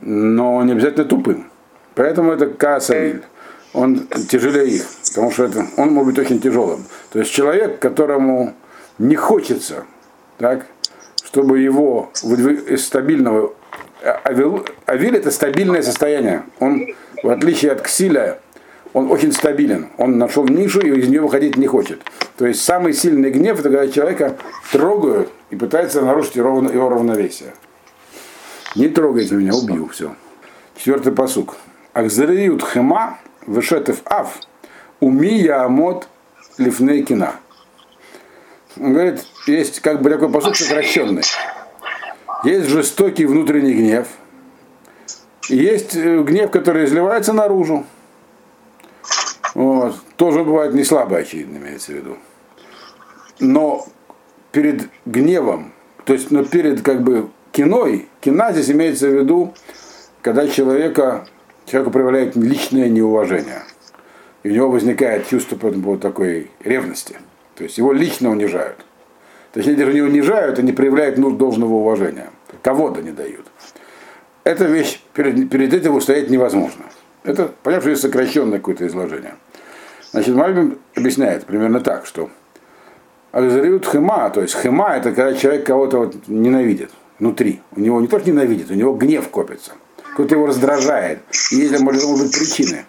Но 0.00 0.62
не 0.62 0.72
обязательно 0.72 1.04
тупым. 1.04 1.50
Поэтому 1.94 2.32
это 2.32 2.46
касавиль. 2.46 3.22
он 3.72 4.06
тяжелее 4.28 4.68
их, 4.68 4.86
потому 5.08 5.30
что 5.30 5.44
это, 5.44 5.66
он 5.76 5.92
может 5.92 6.14
быть 6.14 6.18
очень 6.18 6.40
тяжелым. 6.40 6.84
То 7.12 7.18
есть 7.18 7.30
человек, 7.30 7.78
которому 7.78 8.54
не 8.98 9.16
хочется, 9.16 9.84
так, 10.38 10.66
чтобы 11.22 11.60
его 11.60 12.10
из 12.68 12.84
стабильного 12.84 13.52
Авил, 14.24 14.64
авиль 14.86 15.16
это 15.16 15.30
стабильное 15.30 15.82
состояние. 15.82 16.44
Он, 16.58 16.86
в 17.22 17.28
отличие 17.28 17.72
от 17.72 17.82
ксиля, 17.82 18.38
он 18.94 19.10
очень 19.10 19.32
стабилен. 19.32 19.88
Он 19.98 20.18
нашел 20.18 20.46
нишу 20.46 20.80
и 20.80 20.98
из 20.98 21.08
нее 21.08 21.20
выходить 21.20 21.56
не 21.56 21.66
хочет. 21.66 22.00
То 22.38 22.46
есть 22.46 22.62
самый 22.62 22.94
сильный 22.94 23.30
гнев, 23.30 23.60
это 23.60 23.68
когда 23.68 23.88
человека 23.88 24.36
трогают 24.72 25.28
и 25.50 25.56
пытаются 25.56 26.00
нарушить 26.00 26.36
его 26.36 26.88
равновесие. 26.88 27.52
Не 28.76 28.88
трогайте 28.88 29.34
меня, 29.34 29.52
убью, 29.54 29.88
все. 29.88 30.14
Четвертый 30.76 31.12
посук. 31.12 31.56
Ахзариют 31.92 32.62
хема 32.62 33.18
вышетев 33.46 34.02
ав 34.04 34.38
уми 35.00 35.38
яамот 35.38 36.08
лифней 36.56 37.02
кина. 37.02 37.34
Он 38.78 38.92
говорит, 38.92 39.24
есть 39.46 39.80
как 39.80 40.00
бы 40.00 40.10
такой 40.10 40.30
посуд 40.30 40.56
сокращенный. 40.56 41.24
Есть 42.44 42.68
жестокий 42.68 43.26
внутренний 43.26 43.74
гнев. 43.74 44.06
Есть 45.48 45.96
э, 45.96 46.22
гнев, 46.22 46.50
который 46.50 46.84
изливается 46.84 47.32
наружу. 47.32 47.84
Вот. 49.54 49.96
Тоже 50.16 50.44
бывает 50.44 50.74
не 50.74 50.84
слабый, 50.84 51.22
очевидно, 51.22 51.56
имеется 51.56 51.92
в 51.92 51.96
виду. 51.96 52.16
Но 53.40 53.86
перед 54.52 54.88
гневом, 55.06 55.72
то 56.04 56.12
есть 56.12 56.30
но 56.30 56.44
перед 56.44 56.82
как 56.82 57.02
бы 57.02 57.28
киной, 57.52 58.08
кина 58.20 58.52
здесь 58.52 58.70
имеется 58.70 59.08
в 59.08 59.14
виду, 59.14 59.54
когда 60.22 60.46
человека, 60.48 61.26
человеку 61.66 61.90
проявляет 61.92 62.36
личное 62.36 62.88
неуважение. 62.88 63.62
И 64.42 64.50
у 64.50 64.52
него 64.52 64.70
возникает 64.70 65.28
чувство 65.28 65.56
вот 65.60 66.00
такой 66.00 66.50
ревности. 66.60 67.16
То 67.56 67.64
есть 67.64 67.78
его 67.78 67.92
лично 67.92 68.30
унижают. 68.30 68.84
Точнее, 69.52 69.74
даже 69.74 69.92
не 69.92 70.00
унижают, 70.00 70.58
а 70.58 70.62
не 70.62 70.72
проявляют 70.72 71.18
ну, 71.18 71.30
должного 71.30 71.74
уважения. 71.74 72.30
Кого-то 72.62 73.02
не 73.02 73.10
дают. 73.10 73.46
Эта 74.44 74.64
вещь, 74.64 75.02
перед, 75.12 75.50
перед 75.50 75.74
этим 75.74 75.94
устоять 75.94 76.30
невозможно. 76.30 76.84
Это, 77.24 77.50
понятно, 77.62 77.82
что 77.82 77.90
есть 77.90 78.02
сокращенное 78.02 78.58
какое-то 78.58 78.86
изложение. 78.86 79.34
Значит, 80.12 80.34
Мальбим 80.34 80.78
объясняет 80.94 81.44
примерно 81.44 81.80
так, 81.80 82.06
что 82.06 82.30
Агзариют 83.32 83.86
хема, 83.86 84.30
то 84.30 84.40
есть 84.40 84.56
хема 84.56 84.96
это 84.96 85.12
когда 85.12 85.34
человек 85.34 85.66
кого-то 85.66 85.98
вот 85.98 86.16
ненавидит 86.26 86.90
внутри. 87.20 87.60
У 87.76 87.80
него 87.80 88.00
не 88.00 88.08
только 88.08 88.30
ненавидит, 88.30 88.70
у 88.70 88.74
него 88.74 88.92
гнев 88.94 89.28
копится. 89.28 89.72
Кто-то 90.14 90.34
его 90.34 90.46
раздражает. 90.46 91.20
И 91.52 91.68
может, 91.78 92.04
может 92.04 92.26
быть 92.26 92.36
причины. 92.36 92.84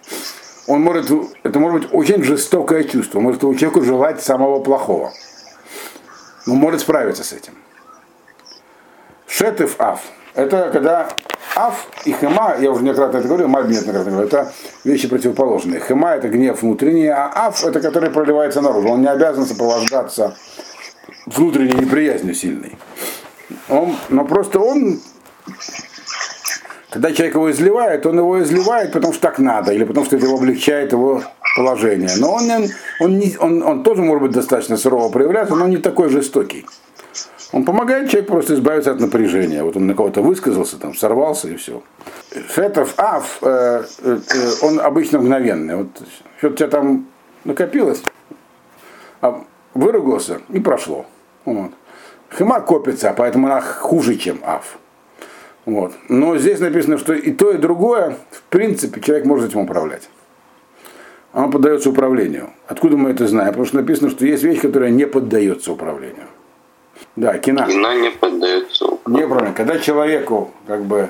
Он 0.66 0.80
может, 0.80 1.10
это 1.44 1.58
может 1.60 1.82
быть 1.82 1.94
очень 1.94 2.22
жестокое 2.24 2.84
чувство. 2.84 3.18
Он 3.18 3.24
может 3.24 3.44
у 3.44 3.54
человека 3.54 3.84
желать 3.84 4.22
самого 4.22 4.60
плохого 4.60 5.12
но 6.46 6.54
может 6.54 6.80
справиться 6.80 7.24
с 7.24 7.32
этим. 7.32 7.54
Шетев 9.26 9.76
аф. 9.78 10.00
Это 10.34 10.70
когда 10.72 11.08
аф 11.54 11.86
и 12.04 12.12
хема, 12.12 12.56
я 12.58 12.70
уже 12.70 12.82
неоднократно 12.82 13.18
это 13.18 13.28
говорил, 13.28 13.48
мать 13.48 13.68
неоднократно 13.68 14.10
говорил, 14.10 14.28
это 14.28 14.52
вещи 14.84 15.08
противоположные. 15.08 15.80
Хема 15.80 16.10
это 16.10 16.28
гнев 16.28 16.62
внутренний, 16.62 17.08
а 17.08 17.30
аф 17.34 17.64
это 17.64 17.80
который 17.80 18.10
проливается 18.10 18.60
наружу. 18.60 18.88
Он 18.88 19.02
не 19.02 19.08
обязан 19.08 19.46
сопровождаться 19.46 20.36
внутренней 21.26 21.74
неприязнью 21.74 22.34
сильной. 22.34 22.78
Он, 23.68 23.96
но 24.08 24.24
просто 24.24 24.58
он, 24.58 25.00
когда 26.90 27.12
человек 27.12 27.34
его 27.34 27.50
изливает, 27.50 28.06
он 28.06 28.18
его 28.18 28.42
изливает, 28.42 28.92
потому 28.92 29.12
что 29.12 29.22
так 29.22 29.38
надо, 29.38 29.72
или 29.72 29.84
потому 29.84 30.06
что 30.06 30.16
это 30.16 30.26
его 30.26 30.36
облегчает 30.36 30.92
его 30.92 31.22
положение. 31.56 32.10
Но 32.18 32.32
он, 32.32 32.50
он, 33.00 33.18
не, 33.18 33.36
он, 33.38 33.62
он 33.62 33.82
тоже 33.82 34.02
может 34.02 34.22
быть 34.22 34.32
достаточно 34.32 34.76
сурово 34.76 35.10
проявляться, 35.10 35.54
но 35.54 35.68
не 35.68 35.78
такой 35.78 36.08
жестокий. 36.08 36.66
Он 37.52 37.64
помогает 37.64 38.10
человеку 38.10 38.32
просто 38.32 38.54
избавиться 38.54 38.92
от 38.92 39.00
напряжения. 39.00 39.62
Вот 39.62 39.76
он 39.76 39.86
на 39.86 39.94
кого-то 39.94 40.22
высказался, 40.22 40.78
там, 40.78 40.94
сорвался 40.94 41.48
и 41.48 41.56
все. 41.56 41.82
Фетов 42.30 42.94
Аф, 42.96 43.38
э, 43.42 43.84
э, 44.02 44.18
он 44.62 44.80
обычно 44.80 45.18
мгновенный. 45.18 45.76
Вот 45.76 45.88
что-то 46.38 46.54
у 46.54 46.56
тебя 46.56 46.68
там 46.68 47.06
накопилось, 47.44 48.02
а 49.20 49.44
выругался 49.74 50.40
и 50.48 50.60
прошло. 50.60 51.04
Вот. 51.44 51.72
Хема 52.36 52.60
копится, 52.60 53.14
поэтому 53.16 53.46
она 53.46 53.60
хуже, 53.60 54.16
чем 54.16 54.40
Аф. 54.44 54.78
Вот. 55.64 55.92
Но 56.08 56.36
здесь 56.38 56.60
написано, 56.60 56.98
что 56.98 57.12
и 57.12 57.30
то, 57.32 57.52
и 57.52 57.58
другое, 57.58 58.16
в 58.30 58.42
принципе, 58.44 59.00
человек 59.00 59.26
может 59.26 59.50
этим 59.50 59.60
управлять 59.60 60.08
оно 61.32 61.50
поддается 61.50 61.90
управлению. 61.90 62.50
Откуда 62.66 62.96
мы 62.96 63.10
это 63.10 63.26
знаем? 63.26 63.48
Потому 63.48 63.66
что 63.66 63.76
написано, 63.76 64.10
что 64.10 64.24
есть 64.26 64.42
вещь, 64.42 64.60
которая 64.60 64.90
не 64.90 65.06
поддается 65.06 65.72
управлению. 65.72 66.26
Да, 67.16 67.38
кина. 67.38 67.66
Кина 67.66 68.00
не 68.00 68.10
поддается 68.10 68.86
управлению. 68.86 69.28
Неправильно. 69.28 69.54
Когда 69.54 69.78
человеку, 69.78 70.50
как 70.66 70.84
бы, 70.84 71.08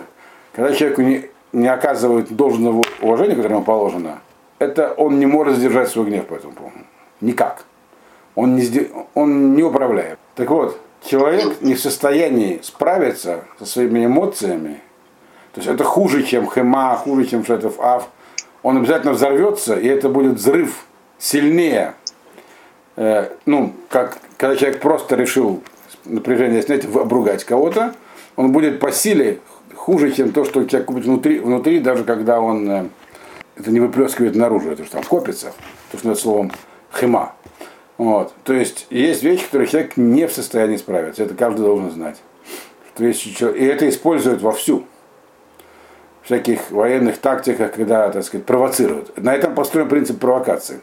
когда 0.53 0.73
человеку 0.73 1.03
не, 1.03 1.27
не 1.53 1.69
оказывают 1.69 2.31
должного 2.31 2.83
уважения, 3.01 3.35
которое 3.35 3.57
ему 3.57 3.65
положено, 3.65 4.21
это 4.59 4.95
он 4.97 5.19
не 5.19 5.27
может 5.27 5.57
сдержать 5.57 5.89
свой 5.89 6.07
гнев 6.07 6.27
по 6.27 6.35
этому 6.35 6.53
поводу. 6.53 6.79
Никак. 7.21 7.65
Он 8.35 8.55
не, 8.55 8.89
он 9.15 9.55
не 9.55 9.63
управляет. 9.63 10.19
Так 10.37 10.51
вот, 10.51 10.79
человек 11.05 11.61
не 11.61 11.75
в 11.75 11.81
состоянии 11.81 12.61
справиться 12.63 13.45
со 13.59 13.67
своими 13.67 14.07
эмоциями. 14.07 14.81
То 15.53 15.61
есть 15.61 15.69
это 15.69 15.85
хуже, 15.85 16.23
чем 16.23 16.51
хема, 16.51 16.97
хуже, 16.97 17.27
чем 17.27 17.45
шетов 17.45 17.81
ав 17.81 18.09
он 18.63 18.77
обязательно 18.77 19.13
взорвется, 19.13 19.77
и 19.79 19.89
это 19.89 20.09
будет 20.09 20.35
взрыв 20.35 20.87
сильнее, 21.19 21.95
э, 22.97 23.29
ну, 23.45 23.73
как 23.89 24.19
когда 24.37 24.57
человек 24.57 24.81
просто 24.81 25.17
решил 25.17 25.63
напряжение 26.05 26.63
снять, 26.63 26.85
обругать 26.85 27.45
кого-то, 27.45 27.95
он 28.37 28.53
будет 28.53 28.81
по 28.81 28.91
силе 28.91 29.41
хуже, 29.75 30.13
чем 30.13 30.33
то, 30.33 30.45
что 30.45 30.65
человек 30.65 30.87
купит 30.87 31.05
внутри, 31.05 31.39
внутри 31.39 31.81
даже 31.81 32.05
когда 32.05 32.41
он 32.41 32.71
э, 32.71 32.85
это 33.57 33.71
не 33.71 33.81
выплескивает 33.81 34.35
наружу, 34.35 34.71
это 34.71 34.85
что 34.85 34.93
там 34.95 35.05
копится, 35.05 35.53
то, 35.91 35.99
что 35.99 36.09
называется 36.09 36.23
словом 36.23 36.53
хема. 36.99 37.35
Вот. 37.99 38.35
То 38.45 38.53
есть 38.53 38.87
есть 38.91 39.23
вещи, 39.23 39.45
которые 39.45 39.69
человек 39.69 39.97
не 39.97 40.27
в 40.27 40.33
состоянии 40.33 40.77
справиться. 40.77 41.23
Это 41.23 41.35
каждый 41.35 41.61
должен 41.61 41.91
знать. 41.91 42.21
То 42.95 43.05
есть, 43.05 43.25
и 43.27 43.65
это 43.65 43.89
используют 43.89 44.43
вовсю 44.43 44.85
всяких 46.23 46.71
военных 46.71 47.19
тактиках, 47.19 47.73
когда, 47.73 48.11
так 48.11 48.25
сказать, 48.25 48.47
провоцируют. 48.47 49.17
На 49.17 49.35
этом 49.35 49.55
построен 49.55 49.89
принцип 49.89 50.19
провокации. 50.19 50.81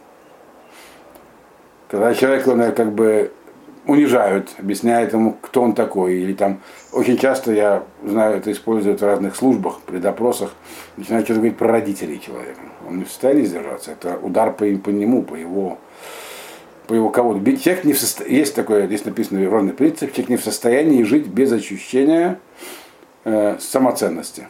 Когда 1.87 2.13
человека 2.13 2.53
ну, 2.53 2.71
как 2.73 2.93
бы 2.93 3.31
унижают, 3.85 4.49
объясняют 4.59 5.13
ему, 5.13 5.35
кто 5.41 5.61
он 5.61 5.73
такой. 5.73 6.15
Или 6.15 6.33
там 6.33 6.59
очень 6.91 7.17
часто, 7.17 7.51
я 7.51 7.83
знаю, 8.03 8.37
это 8.37 8.51
используют 8.51 9.01
в 9.01 9.05
разных 9.05 9.35
службах, 9.35 9.79
при 9.85 9.97
допросах, 9.97 10.51
начинают 10.97 11.25
что-то 11.25 11.39
говорить 11.39 11.57
про 11.57 11.69
родителей 11.69 12.19
человека. 12.19 12.59
Он 12.87 12.97
не 12.97 13.03
в 13.05 13.09
состоянии 13.09 13.45
сдержаться. 13.45 13.91
Это 13.91 14.17
удар 14.21 14.51
по, 14.51 14.65
по 14.65 14.89
нему, 14.89 15.23
по 15.23 15.35
его 15.35 15.79
по 16.89 16.95
его 16.95 17.11
кого-то. 17.11 17.39
Человек 17.55 17.83
не 17.83 17.93
в 17.93 17.99
состо... 17.99 18.23
Есть 18.25 18.55
такое, 18.55 18.87
здесь 18.87 19.05
написано 19.05 19.47
ровный 19.47 19.73
принцип, 19.73 20.11
человек 20.11 20.29
не 20.29 20.37
в 20.37 20.43
состоянии 20.43 21.03
жить 21.03 21.27
без 21.27 21.51
ощущения 21.51 22.39
э, 23.25 23.57
самоценности. 23.59 24.47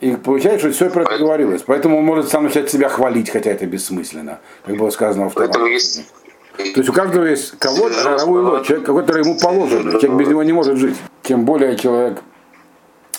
И 0.00 0.16
получается, 0.16 0.58
что 0.58 0.70
все 0.72 0.90
про 0.90 1.04
это 1.04 1.16
говорилось. 1.16 1.62
Поэтому 1.62 1.98
он 1.98 2.04
может 2.04 2.28
сам 2.28 2.42
начать 2.42 2.68
себя 2.68 2.88
хвалить, 2.88 3.30
хотя 3.30 3.52
это 3.52 3.66
бессмысленно, 3.66 4.40
как 4.64 4.76
было 4.76 4.90
сказано 4.90 5.30
втором. 5.30 5.66
Есть... 5.66 6.12
То 6.56 6.80
есть 6.80 6.88
у 6.88 6.92
каждого 6.92 7.24
есть 7.24 7.56
кого-то, 7.60 8.64
человек, 8.66 8.84
который 8.84 9.22
ему 9.22 9.38
положен. 9.38 9.92
Человек 10.00 10.18
без 10.18 10.26
него 10.26 10.42
не 10.42 10.52
может 10.52 10.76
жить. 10.76 10.96
Тем 11.22 11.44
более 11.44 11.76
человек 11.76 12.20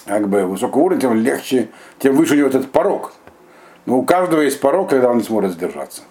как 0.06 0.28
бы 0.28 0.46
высокого 0.46 0.82
уровня, 0.82 1.00
тем 1.00 1.14
легче, 1.14 1.70
тем 2.00 2.18
выше 2.18 2.34
у 2.34 2.38
него 2.38 2.50
этот 2.50 2.70
порог. 2.70 3.14
Но 3.86 3.98
у 3.98 4.04
каждого 4.04 4.42
есть 4.42 4.60
порог, 4.60 4.90
когда 4.90 5.10
он 5.10 5.20
не 5.20 5.24
сможет 5.24 5.54
сдержаться. 5.54 6.02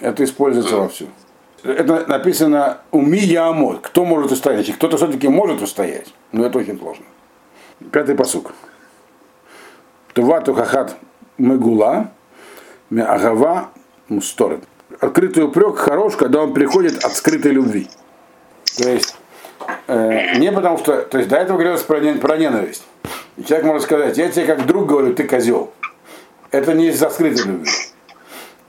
Это 0.00 0.24
используется 0.24 0.76
вовсю. 0.76 1.06
Это 1.64 2.06
написано 2.06 2.78
уми 2.92 3.18
ямот. 3.18 3.80
Кто 3.82 4.04
может 4.04 4.30
устоять? 4.32 4.72
Кто-то 4.74 4.96
все-таки 4.96 5.28
может 5.28 5.60
устоять, 5.60 6.14
но 6.30 6.46
это 6.46 6.58
очень 6.58 6.78
сложно. 6.78 7.04
Пятый 7.92 8.14
посук. 8.14 8.52
Тувату 10.12 10.54
хахат 10.54 10.96
мегула, 11.36 12.10
агава 12.90 13.70
мусторет. 14.08 14.62
Открытый 15.00 15.44
упрек 15.44 15.76
хорош, 15.76 16.16
когда 16.16 16.42
он 16.42 16.54
приходит 16.54 17.04
от 17.04 17.12
скрытой 17.14 17.52
любви. 17.52 17.88
То 18.76 18.88
есть, 18.88 19.16
э, 19.86 20.38
не 20.38 20.50
потому 20.50 20.78
что, 20.78 21.02
то 21.02 21.18
есть 21.18 21.28
до 21.28 21.36
этого 21.36 21.56
говорилось 21.56 21.82
про, 21.82 22.00
про 22.14 22.36
ненависть. 22.36 22.84
И 23.36 23.44
человек 23.44 23.66
может 23.66 23.82
сказать, 23.82 24.16
я 24.16 24.28
тебе 24.28 24.46
как 24.46 24.66
друг 24.66 24.86
говорю, 24.86 25.14
ты 25.14 25.24
козел. 25.24 25.72
Это 26.50 26.72
не 26.74 26.88
из-за 26.88 27.10
скрытой 27.10 27.44
любви 27.44 27.70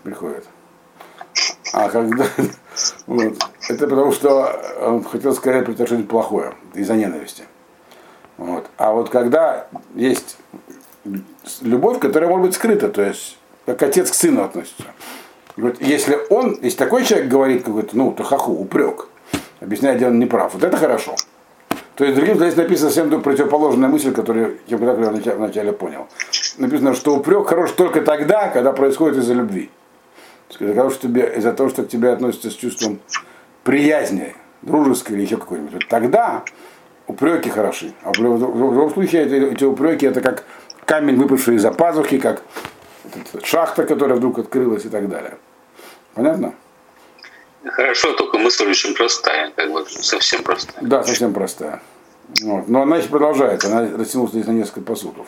приходит. 0.03 0.45
А 1.73 1.89
когда, 1.89 2.25
вот, 3.07 3.37
это 3.69 3.87
потому 3.87 4.11
что 4.11 4.59
он 4.81 5.03
хотел 5.03 5.33
сказать 5.33 5.65
про 5.65 5.73
что-нибудь 5.73 6.09
плохое, 6.09 6.53
из-за 6.73 6.95
ненависти. 6.95 7.43
Вот. 8.37 8.67
А 8.77 8.93
вот 8.93 9.09
когда 9.09 9.67
есть 9.95 10.37
любовь, 11.61 11.99
которая 11.99 12.29
может 12.29 12.45
быть 12.47 12.55
скрыта, 12.55 12.89
то 12.89 13.01
есть 13.01 13.37
как 13.65 13.83
отец 13.83 14.09
к 14.11 14.13
сыну 14.13 14.43
относится. 14.43 14.85
И 15.57 15.61
вот 15.61 15.81
если 15.81 16.17
он, 16.29 16.57
если 16.61 16.77
такой 16.77 17.03
человек 17.03 17.27
говорит 17.29 17.63
какой-то, 17.63 17.97
ну, 17.97 18.11
тахаху, 18.11 18.53
упрек, 18.53 19.07
объясняет, 19.59 19.97
где 19.97 20.07
он 20.07 20.19
не 20.19 20.25
прав, 20.25 20.53
вот 20.53 20.63
это 20.63 20.77
хорошо. 20.77 21.15
То 21.95 22.05
есть, 22.05 22.15
другим 22.15 22.37
здесь 22.37 22.55
написано 22.55 22.89
совсем 22.89 23.21
противоположная 23.21 23.89
мысль, 23.89 24.13
которую 24.13 24.57
я 24.67 24.77
вначале, 24.77 25.35
вначале 25.35 25.73
понял. 25.73 26.07
Написано, 26.57 26.95
что 26.95 27.17
упрек 27.17 27.45
хорош 27.47 27.71
только 27.71 27.99
тогда, 27.99 28.47
когда 28.47 28.71
происходит 28.71 29.17
из-за 29.17 29.33
любви. 29.33 29.69
Из-за 30.57 30.73
того, 30.73 30.89
что 30.89 31.07
тебе, 31.07 31.33
из-за 31.37 31.53
того, 31.53 31.69
что 31.69 31.83
к 31.83 31.89
тебе 31.89 32.11
относятся 32.11 32.49
с 32.49 32.53
чувством 32.55 32.99
приязни, 33.63 34.35
дружеской 34.61 35.15
или 35.15 35.23
еще 35.23 35.37
какой-нибудь. 35.37 35.73
Вот 35.73 35.87
тогда 35.87 36.43
упреки 37.07 37.49
хороши. 37.49 37.93
А 38.03 38.11
в 38.11 38.19
любом 38.19 38.91
случае 38.91 39.25
эти, 39.25 39.53
эти 39.53 39.63
упреки 39.63 40.05
это 40.05 40.21
как 40.21 40.43
камень, 40.85 41.17
выпавший 41.17 41.55
из-за 41.55 41.71
пазухи, 41.71 42.19
как 42.19 42.41
шахта, 43.43 43.85
которая 43.85 44.17
вдруг 44.17 44.39
открылась 44.39 44.85
и 44.85 44.89
так 44.89 45.07
далее. 45.09 45.37
Понятно? 46.13 46.53
Хорошо, 47.63 48.13
только 48.13 48.37
мысль 48.37 48.69
очень 48.69 48.95
простая, 48.95 49.51
как 49.55 49.71
бы 49.71 49.85
совсем 49.89 50.43
простая. 50.43 50.77
Да, 50.81 51.03
совсем 51.03 51.33
простая. 51.33 51.81
Вот. 52.41 52.67
Но 52.67 52.81
она 52.81 52.97
еще 52.97 53.09
продолжается, 53.09 53.67
она 53.67 53.97
растянулась 53.97 54.31
здесь 54.31 54.45
на 54.45 54.51
несколько 54.51 54.81
посудов. 54.81 55.27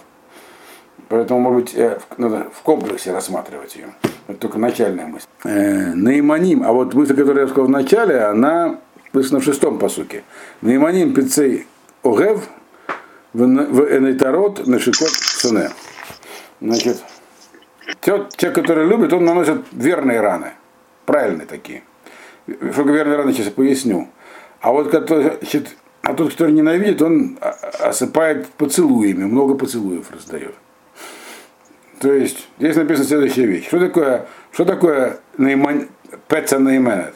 Поэтому, 1.09 1.39
может 1.39 1.61
быть, 1.61 1.75
э, 1.75 1.99
надо 2.17 2.49
в 2.53 2.61
комплексе 2.61 3.11
рассматривать 3.11 3.75
ее. 3.75 3.93
Это 4.31 4.39
только 4.39 4.59
начальная 4.59 5.07
мысль. 5.07 5.27
Э, 5.43 5.93
наиманим, 5.93 6.63
а 6.63 6.71
вот 6.71 6.93
мысль, 6.93 7.15
которую 7.15 7.41
я 7.41 7.47
сказал 7.47 7.65
в 7.65 7.69
начале, 7.69 8.21
она 8.21 8.79
написана 9.11 9.41
в 9.41 9.43
шестом 9.43 9.77
посуке. 9.77 10.23
Наиманим 10.61 11.13
пицей 11.13 11.67
огев 12.01 12.47
в 13.33 13.43
энейтарот 13.43 14.67
нашикот 14.67 15.09
суне. 15.09 15.69
Значит, 16.61 17.03
те, 17.99 18.25
те, 18.37 18.51
которые 18.51 18.87
любят, 18.87 19.11
он 19.11 19.25
наносит 19.25 19.65
верные 19.73 20.21
раны. 20.21 20.53
Правильные 21.05 21.45
такие. 21.45 21.83
Что 22.47 22.83
верные 22.83 23.17
раны, 23.17 23.33
сейчас 23.33 23.49
поясню. 23.49 24.07
А 24.61 24.71
вот 24.71 24.91
значит, 24.91 25.75
а 26.03 26.13
тот, 26.13 26.31
который 26.31 26.53
ненавидит, 26.53 27.01
он 27.01 27.37
осыпает 27.81 28.47
поцелуями, 28.47 29.25
много 29.25 29.55
поцелуев 29.55 30.09
раздает. 30.09 30.55
То 32.01 32.11
есть, 32.11 32.47
здесь 32.57 32.75
написана 32.75 33.05
следующая 33.05 33.45
вещь. 33.45 33.67
Что 33.67 33.79
такое, 33.79 34.27
что 34.51 34.65
такое 34.65 35.19
наиман, 35.37 35.87
пеца 36.27 36.57
наименет? 36.57 37.13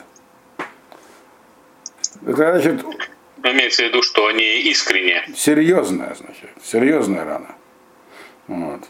Это 2.22 2.36
значит... 2.36 2.86
Имеется 3.44 3.82
в 3.82 3.86
виду, 3.88 4.04
что 4.04 4.28
они 4.28 4.62
искренне. 4.70 5.28
Серьезная, 5.36 6.14
значит. 6.14 6.52
Серьезная 6.64 7.26
рана. 7.26 7.56
Вот. 8.48 8.82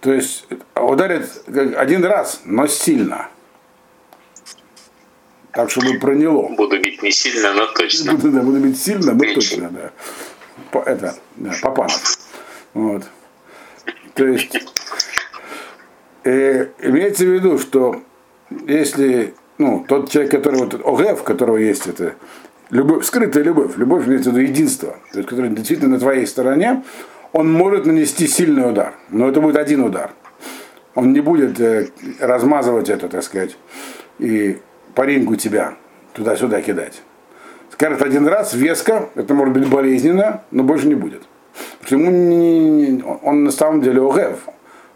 То 0.00 0.12
есть 0.12 0.46
ударит 0.76 1.28
один 1.48 2.04
раз, 2.04 2.42
но 2.44 2.68
сильно. 2.68 3.28
Так, 5.52 5.68
чтобы 5.70 5.98
проняло. 5.98 6.48
Буду 6.50 6.80
бить 6.80 7.02
не 7.02 7.10
сильно, 7.10 7.52
но 7.54 7.66
точно. 7.66 8.12
Буду, 8.12 8.30
да, 8.30 8.40
буду 8.40 8.60
бить 8.60 8.80
сильно, 8.80 9.14
но 9.14 9.34
точно, 9.34 9.68
да. 9.68 9.90
По, 10.70 10.78
это, 10.78 11.16
да, 11.36 11.52
Папанов. 11.60 12.18
Вот. 12.74 13.02
То 14.14 14.26
есть, 14.26 14.56
э, 16.24 16.66
имеется 16.80 17.24
в 17.24 17.28
виду, 17.28 17.58
что 17.58 18.02
если 18.66 19.34
ну, 19.58 19.84
тот 19.86 20.10
человек, 20.10 20.32
который 20.32 20.58
вот 20.58 20.74
ОГФ, 20.74 21.22
которого 21.22 21.56
есть 21.56 21.86
это 21.86 22.14
любовь, 22.70 23.04
скрытая 23.04 23.44
любовь, 23.44 23.76
любовь 23.76 24.06
имеется 24.06 24.30
в 24.30 24.36
виду 24.36 24.50
единство, 24.50 24.96
то 25.12 25.18
есть, 25.18 25.28
который 25.28 25.50
действительно 25.50 25.94
на 25.94 26.00
твоей 26.00 26.26
стороне, 26.26 26.82
он 27.32 27.50
может 27.52 27.86
нанести 27.86 28.26
сильный 28.26 28.68
удар, 28.68 28.94
но 29.10 29.28
это 29.28 29.40
будет 29.40 29.56
один 29.56 29.82
удар. 29.82 30.10
Он 30.94 31.12
не 31.12 31.20
будет 31.20 31.58
э, 31.60 31.88
размазывать 32.20 32.90
это, 32.90 33.08
так 33.08 33.22
сказать, 33.22 33.56
и 34.18 34.58
по 34.94 35.02
рингу 35.02 35.36
тебя 35.36 35.74
туда-сюда 36.12 36.60
кидать. 36.60 37.02
Скажет 37.70 38.02
один 38.02 38.28
раз, 38.28 38.52
веско, 38.52 39.08
это 39.14 39.32
может 39.32 39.54
быть 39.54 39.66
болезненно, 39.68 40.42
но 40.50 40.62
больше 40.62 40.86
не 40.86 40.94
будет. 40.94 41.22
Потому 41.80 42.02
что 42.04 42.10
не, 42.10 43.02
он 43.22 43.44
на 43.44 43.50
самом 43.50 43.82
деле 43.82 44.00
огев. 44.00 44.48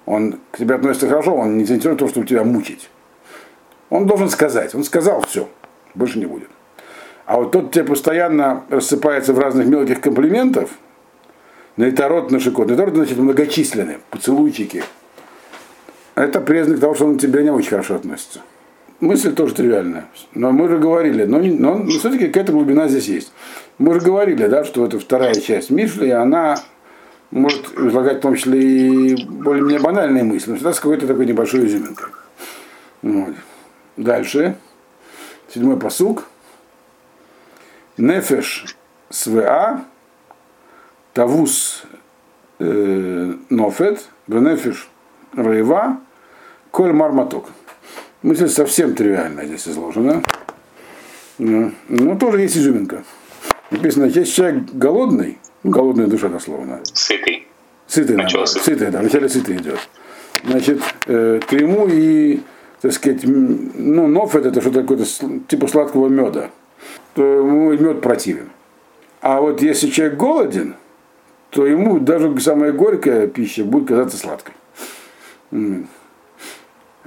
Он 0.07 0.39
к 0.53 0.59
тебе 0.59 0.77
относится 0.77 1.09
хорошо, 1.09 1.35
он 1.35 1.59
не 1.59 1.65
заинтересован 1.65 1.97
в 1.97 1.99
том, 1.99 2.09
чтобы 2.09 2.27
тебя 2.27 2.45
мучить. 2.45 2.91
Он 3.91 4.07
должен 4.07 4.29
сказать. 4.31 4.75
Он 4.75 4.85
сказал 4.85 5.23
все, 5.23 5.49
больше 5.95 6.19
не 6.19 6.27
будет. 6.27 6.49
А 7.27 7.39
вот 7.39 7.51
тот 7.51 7.73
тебе 7.73 7.85
постоянно 7.85 8.65
рассыпается 8.69 9.33
в 9.33 9.39
разных 9.39 9.67
мелких 9.67 10.01
комплиментов, 10.01 10.71
на 11.77 11.91
Итарот, 11.91 12.31
на 12.31 12.41
Шикот. 12.41 12.71
Итарот, 12.71 12.95
значит, 12.95 13.19
многочисленные, 13.19 13.99
поцелуйчики. 14.11 14.83
Это 16.15 16.41
признак 16.41 16.81
того, 16.81 16.95
что 16.95 17.07
он 17.07 17.19
к 17.19 17.21
тебе 17.21 17.43
не 17.43 17.51
очень 17.51 17.71
хорошо 17.71 17.97
относится. 17.97 18.41
Мысль 19.01 19.35
тоже 19.35 19.55
тривиальная. 19.55 20.07
Но 20.35 20.53
мы 20.53 20.69
же 20.69 20.79
говорили, 20.79 21.25
но, 21.25 21.39
но, 21.39 21.79
но 21.79 21.91
все-таки 21.91 22.29
какая-то 22.29 22.53
глубина 22.53 22.89
здесь 22.89 23.09
есть. 23.09 23.33
Мы 23.79 23.95
же 23.95 24.01
говорили, 24.01 24.47
да, 24.47 24.65
что 24.65 24.87
это 24.87 24.99
вторая 24.99 25.35
часть 25.35 25.71
Мишли, 25.71 26.11
она 26.11 26.57
может 27.31 27.79
излагать 27.79 28.19
в 28.19 28.21
том 28.21 28.37
числе 28.37 28.61
и 28.61 29.25
более-менее 29.27 29.81
банальные 29.81 30.25
мысли, 30.25 30.51
но 30.51 30.57
всегда 30.57 30.73
с 30.73 30.81
какой-то 30.81 31.07
такой 31.07 31.27
небольшой 31.27 31.67
изюминкой. 31.67 32.09
Вот. 33.03 33.35
Дальше. 33.97 34.57
Седьмой 35.53 35.79
посук. 35.79 36.25
Нефеш 37.99 38.77
СВА 39.11 39.85
Тавус 41.17 41.83
э, 42.59 43.33
Нофет, 43.49 44.09
Бенефиш 44.27 44.89
Раева, 45.35 45.99
Коль 46.71 46.93
Марматок. 46.93 47.47
Мысль 48.27 48.49
совсем 48.49 48.97
тривиальная 48.97 49.47
здесь 49.47 49.69
изложена. 49.69 50.21
Но 51.39 52.17
тоже 52.19 52.41
есть 52.41 52.57
изюминка. 52.57 53.05
Написано, 53.71 54.07
есть 54.07 54.35
человек 54.35 54.65
голодный, 54.73 55.39
ну, 55.63 55.71
голодная 55.71 56.09
душа 56.09 56.29
дословно. 56.29 56.81
Сытый. 56.93 57.47
Сытый, 57.87 58.17
наоборот. 58.17 58.49
Сытый, 58.49 58.91
да, 58.91 58.99
вначале 58.99 59.29
сытый 59.29 59.59
идет. 59.59 59.79
Значит, 60.45 60.81
э, 61.07 61.39
к 61.47 61.53
нему 61.53 61.87
и, 61.89 62.41
так 62.81 62.95
сказать, 62.95 63.21
ну, 63.23 64.09
нофет 64.09 64.45
это 64.45 64.61
что-то 64.61 64.81
такое, 64.81 65.07
типа 65.47 65.69
сладкого 65.69 66.09
меда. 66.09 66.51
То 67.15 67.23
ему 67.23 67.71
мед 67.75 68.01
противен. 68.01 68.51
А 69.21 69.41
вот 69.41 69.63
если 69.63 69.89
человек 69.89 70.19
голоден, 70.19 70.75
то 71.51 71.65
ему 71.65 72.01
даже 72.01 72.37
самая 72.41 72.73
горькая 72.73 73.29
пища 73.29 73.63
будет 73.63 73.87
казаться 73.87 74.17
сладкой. 74.17 74.55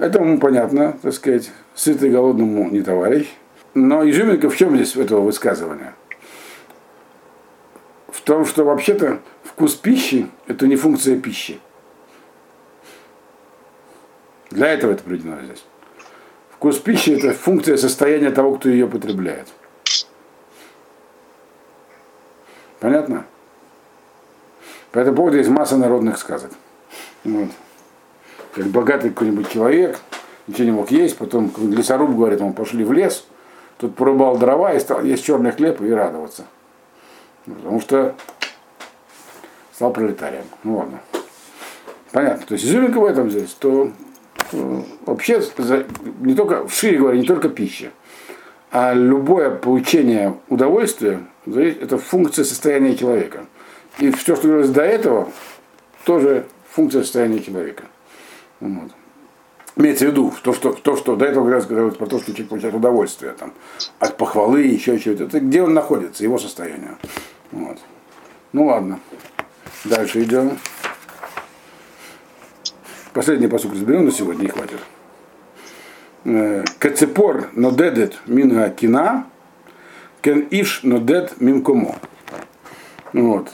Это 0.00 0.18
ему 0.18 0.40
понятно, 0.40 0.98
так 1.02 1.12
сказать, 1.12 1.52
сытый 1.74 2.08
голодному 2.08 2.70
не 2.70 2.80
товарищ. 2.80 3.28
Но 3.74 4.08
изюминка 4.08 4.48
в 4.48 4.56
чем 4.56 4.74
здесь 4.74 4.96
этого 4.96 5.20
высказывания? 5.20 5.94
В 8.08 8.22
том, 8.22 8.46
что 8.46 8.64
вообще-то 8.64 9.20
вкус 9.44 9.74
пищи– 9.74 10.30
это 10.46 10.66
не 10.66 10.76
функция 10.76 11.20
пищи. 11.20 11.60
Для 14.48 14.68
этого 14.68 14.92
это 14.92 15.02
приведено 15.04 15.36
здесь. 15.42 15.62
Вкус 16.50 16.78
пищи– 16.78 17.10
это 17.18 17.34
функция 17.34 17.76
состояния 17.76 18.30
того, 18.30 18.56
кто 18.56 18.70
ее 18.70 18.88
потребляет. 18.88 19.48
Понятно? 22.80 23.26
По 24.92 24.98
этому 24.98 25.18
поводу 25.18 25.36
есть 25.36 25.50
масса 25.50 25.76
народных 25.76 26.16
сказок. 26.16 26.52
Вот. 27.22 27.50
Как 28.54 28.66
богатый 28.66 29.10
какой-нибудь 29.10 29.50
человек, 29.50 29.98
ничего 30.46 30.64
не 30.64 30.72
мог 30.72 30.90
есть, 30.90 31.16
потом 31.16 31.52
лесоруб 31.58 32.16
говорит, 32.16 32.40
он 32.40 32.52
пошли 32.52 32.84
в 32.84 32.92
лес, 32.92 33.24
тут 33.78 33.94
порубал 33.94 34.38
дрова 34.38 34.74
и 34.74 34.80
стал 34.80 35.02
есть 35.02 35.24
черный 35.24 35.52
хлеб 35.52 35.80
и 35.80 35.90
радоваться. 35.90 36.44
Потому 37.44 37.80
что 37.80 38.14
стал 39.72 39.92
пролетарием. 39.92 40.44
Ну 40.62 40.78
ладно. 40.78 41.00
Понятно. 42.12 42.46
То 42.46 42.54
есть 42.54 42.66
изюминка 42.66 42.98
в 42.98 43.04
этом 43.04 43.30
здесь, 43.30 43.50
то 43.58 43.92
э, 44.52 44.82
вообще 45.06 45.42
не 46.20 46.34
только, 46.34 46.68
шире 46.68 46.98
говоря, 46.98 47.18
не 47.18 47.26
только 47.26 47.48
пища, 47.48 47.90
а 48.72 48.92
любое 48.92 49.50
получение 49.50 50.36
удовольствия, 50.48 51.20
это 51.46 51.98
функция 51.98 52.44
состояния 52.44 52.96
человека. 52.96 53.46
И 53.98 54.10
все, 54.12 54.36
что 54.36 54.48
говорилось 54.48 54.70
до 54.70 54.82
этого, 54.82 55.28
тоже 56.04 56.46
функция 56.70 57.02
состояния 57.02 57.40
человека. 57.40 57.84
Вот. 58.60 58.92
Имеется 59.76 60.06
в 60.06 60.08
виду 60.08 60.34
то, 60.42 60.52
что, 60.52 60.72
то, 60.72 60.96
что 60.96 61.16
до 61.16 61.24
этого 61.24 61.44
говорилось 61.44 61.96
про 61.96 62.06
то, 62.06 62.18
что 62.18 62.32
человек 62.32 62.48
получает 62.48 62.74
удовольствие 62.74 63.32
там, 63.32 63.52
от 63.98 64.16
похвалы, 64.16 64.62
еще 64.62 64.98
чего-то. 64.98 65.24
Это 65.24 65.40
где 65.40 65.62
он 65.62 65.74
находится, 65.74 66.22
его 66.22 66.38
состояние. 66.38 66.96
Вот. 67.52 67.78
Ну 68.52 68.66
ладно. 68.66 69.00
Дальше 69.84 70.22
идем. 70.22 70.58
Последний 73.12 73.48
посук 73.48 73.72
разберем 73.72 74.04
на 74.04 74.12
сегодня, 74.12 74.42
не 74.42 74.48
хватит. 74.48 74.80
Э, 76.24 76.64
Кацепор 76.78 77.48
нодедет 77.54 78.18
мина 78.26 78.68
кина, 78.70 79.26
кен 80.20 80.46
иш 80.50 80.82
нодед 80.82 81.40
мин 81.40 81.62
комо. 81.62 81.96
Вот. 83.12 83.50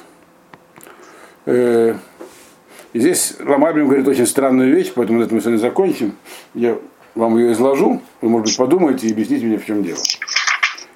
И 2.96 2.98
здесь 2.98 3.35
Ламабин 3.40 3.88
говорит 3.88 4.09
очень 4.09 4.26
странную 4.26 4.74
вещь, 4.74 4.90
поэтому 4.94 5.18
на 5.18 5.24
этом 5.24 5.37
мы 5.37 5.42
сегодня 5.42 5.59
закончим. 5.59 6.16
Я 6.54 6.78
вам 7.14 7.37
ее 7.37 7.52
изложу, 7.52 8.00
вы, 8.22 8.30
может 8.30 8.46
быть, 8.46 8.56
подумаете 8.56 9.06
и 9.06 9.12
объясните 9.12 9.44
мне, 9.44 9.59
в 9.59 9.66
чем 9.66 9.85
дело. 9.85 9.98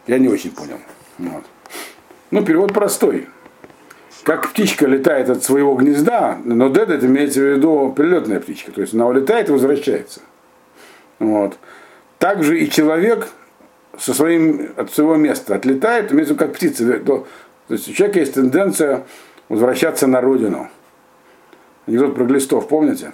Я 0.07 0.17
не 0.17 0.29
очень 0.29 0.51
понял. 0.51 0.79
Вот. 1.19 1.45
Ну, 2.31 2.43
перевод 2.43 2.73
простой. 2.73 3.29
Как 4.23 4.49
птичка 4.49 4.87
летает 4.87 5.29
от 5.29 5.45
своего 5.45 5.75
гнезда, 5.75 6.39
но 6.43 6.71
дед 6.71 6.89
это 6.89 7.05
имеется 7.05 7.41
в 7.41 7.45
виду 7.45 7.93
перелетная 7.95 8.41
птичка. 8.41 8.73
То 8.73 8.81
есть 8.81 8.95
она 8.95 9.07
улетает 9.07 9.51
и 9.51 9.53
возвращается. 9.53 10.23
Вот. 11.19 11.59
Также 12.19 12.63
и 12.63 12.71
человек 12.71 13.29
со 13.99 14.15
своим, 14.15 14.71
от 14.75 14.91
своего 14.91 15.17
места 15.17 15.55
отлетает, 15.55 16.13
имеется 16.13 16.33
в 16.33 16.37
виду 16.39 16.47
как 16.47 16.55
птица. 16.55 16.99
То 17.01 17.27
есть 17.69 17.91
у 17.91 17.93
человека 17.93 18.21
есть 18.21 18.33
тенденция 18.33 19.05
возвращаться 19.51 20.07
на 20.07 20.23
родину. 20.23 20.71
Анекдот 21.87 22.15
про 22.15 22.25
глистов, 22.25 22.69
помните? 22.69 23.13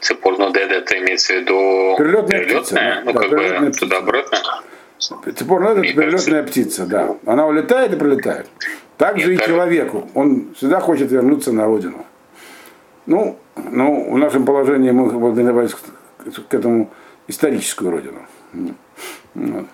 Цепорно 0.00 0.50
деда 0.52 0.74
это 0.74 0.98
имеется 0.98 1.34
в 1.34 1.36
виду 1.36 1.96
Перелетная, 1.98 2.40
перелетная 2.40 2.60
птица. 2.60 3.02
ну 3.04 3.12
да, 3.12 3.20
как 3.20 3.30
перелетная 3.30 3.70
бы 3.70 3.76
туда-обратно. 3.76 4.38
Цепорно 4.98 5.68
это 5.68 5.80
перелетная 5.80 6.42
птица, 6.42 6.86
да. 6.86 7.16
Она 7.26 7.46
улетает 7.46 7.92
и 7.92 7.96
прилетает. 7.96 8.48
Так 8.98 9.18
же 9.18 9.32
и 9.32 9.36
Нет, 9.36 9.46
человеку. 9.46 10.08
Он 10.14 10.54
всегда 10.54 10.80
хочет 10.80 11.10
вернуться 11.10 11.52
на 11.52 11.66
родину. 11.66 12.06
Ну, 13.06 13.38
ну 13.56 14.12
в 14.12 14.18
нашем 14.18 14.44
положении 14.44 14.90
мы 14.90 15.10
к, 15.10 16.48
к 16.48 16.54
этому 16.54 16.90
историческую 17.26 17.90
родину. 17.90 18.26
Вот. 19.34 19.66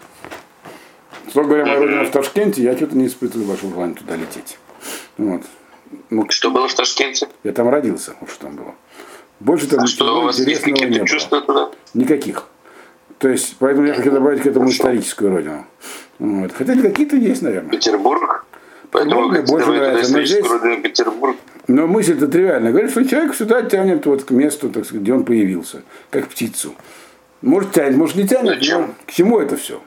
Что 1.28 1.44
говоря, 1.44 1.66
моя 1.66 1.78
родина 1.78 2.04
в 2.04 2.10
Ташкенте, 2.10 2.62
я 2.62 2.74
что-то 2.76 2.96
не 2.96 3.06
испытываю 3.06 3.46
большого 3.46 3.74
желания 3.74 3.94
туда 3.94 4.16
лететь. 4.16 4.58
Вот. 5.18 5.42
Ну, 6.10 6.28
Что 6.28 6.50
было 6.50 6.68
в 6.68 6.74
Ташкенте? 6.74 7.28
я 7.44 7.52
там 7.52 7.68
родился, 7.68 8.14
вот 8.20 8.30
что 8.30 8.42
там 8.46 8.56
было. 8.56 8.74
Больше 9.40 9.68
там 9.68 9.80
А 9.80 9.86
что 9.86 10.20
у 10.20 10.24
вас 10.24 10.38
есть 10.38 10.62
какие-то 10.62 11.06
чувства 11.06 11.40
туда? 11.40 11.70
Никаких. 11.94 12.44
То 13.18 13.28
есть, 13.28 13.56
поэтому 13.58 13.86
я 13.86 13.94
хочу 13.94 14.10
добавить 14.10 14.42
к 14.42 14.46
этому 14.46 14.68
историческую 14.68 15.30
родину. 15.30 15.66
Вот. 16.18 16.52
Хотя 16.52 16.80
какие-то 16.80 17.16
есть, 17.16 17.42
наверное. 17.42 17.70
Петербург. 17.70 18.44
Поэтому 18.90 19.28
мне 19.28 19.42
больше 19.42 19.68
нравится, 19.68 20.12
но 20.12 20.48
родину 20.48 20.82
Петербург. 20.82 21.36
Но 21.66 21.86
мысль-то 21.86 22.28
тривиальная. 22.28 22.70
Говорит, 22.70 22.90
что 22.90 23.04
человек 23.04 23.34
сюда 23.34 23.62
тянет 23.62 24.06
вот 24.06 24.24
к 24.24 24.30
месту, 24.30 24.70
так 24.70 24.84
сказать, 24.86 25.02
где 25.02 25.12
он 25.12 25.24
появился, 25.24 25.82
как 26.10 26.28
птицу. 26.28 26.74
Может 27.42 27.72
тянет, 27.72 27.96
может 27.96 28.16
не 28.16 28.26
тянет, 28.26 28.44
но 28.44 28.54
Зачем? 28.54 28.94
к 29.06 29.12
чему 29.12 29.38
это 29.38 29.56
все? 29.56 29.80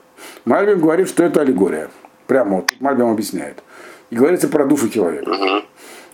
Мальбим 0.46 0.80
говорит, 0.80 1.10
что 1.10 1.24
это 1.24 1.42
аллегория. 1.42 1.90
Прямо 2.28 2.58
вот 2.58 2.74
Мальбим 2.80 3.08
объясняет. 3.08 3.64
И 4.12 4.16
говорится 4.16 4.48
про 4.48 4.66
душу 4.66 4.90
человека. 4.90 5.30
Мгм. 5.32 5.64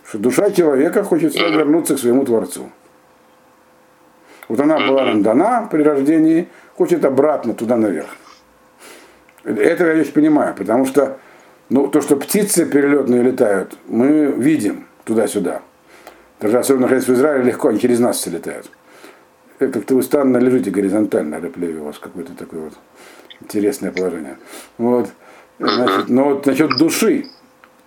Что 0.07 0.19
душа 0.19 0.51
человека 0.51 1.03
хочет 1.03 1.33
всегда 1.33 1.49
вернуться 1.49 1.95
к 1.95 1.99
своему 1.99 2.23
Творцу. 2.23 2.69
Вот 4.47 4.59
она 4.59 4.77
была 4.79 5.03
нам 5.03 5.21
дана 5.21 5.67
при 5.69 5.83
рождении, 5.83 6.47
хочет 6.77 7.03
обратно 7.03 7.53
туда 7.53 7.75
наверх. 7.75 8.15
Это 9.43 9.85
я 9.85 9.93
вещь 9.93 10.13
понимаю, 10.13 10.55
потому 10.55 10.85
что 10.85 11.17
ну, 11.69 11.87
то, 11.89 11.99
что 11.99 12.15
птицы 12.15 12.65
перелетные 12.65 13.21
летают, 13.21 13.77
мы 13.87 14.27
видим 14.27 14.85
туда-сюда. 15.03 15.61
Даже 16.39 16.59
особенно 16.59 16.83
находясь 16.83 17.07
в 17.07 17.13
Израиле, 17.13 17.43
легко, 17.43 17.67
они 17.67 17.79
через 17.79 17.99
нас 17.99 18.17
все 18.17 18.29
летают. 18.29 18.69
Э, 19.59 19.67
Как-то 19.67 19.95
вы 19.95 20.03
странно 20.03 20.37
лежите 20.37 20.71
горизонтально, 20.71 21.41
Реплеви, 21.41 21.79
у 21.79 21.85
вас 21.85 21.99
какое-то 21.99 22.33
такое 22.33 22.61
вот 22.61 22.73
интересное 23.41 23.91
положение. 23.91 24.37
Вот. 24.77 25.09
Значит, 25.59 26.07
но 26.07 26.23
вот 26.25 26.45
насчет 26.45 26.77
души, 26.77 27.25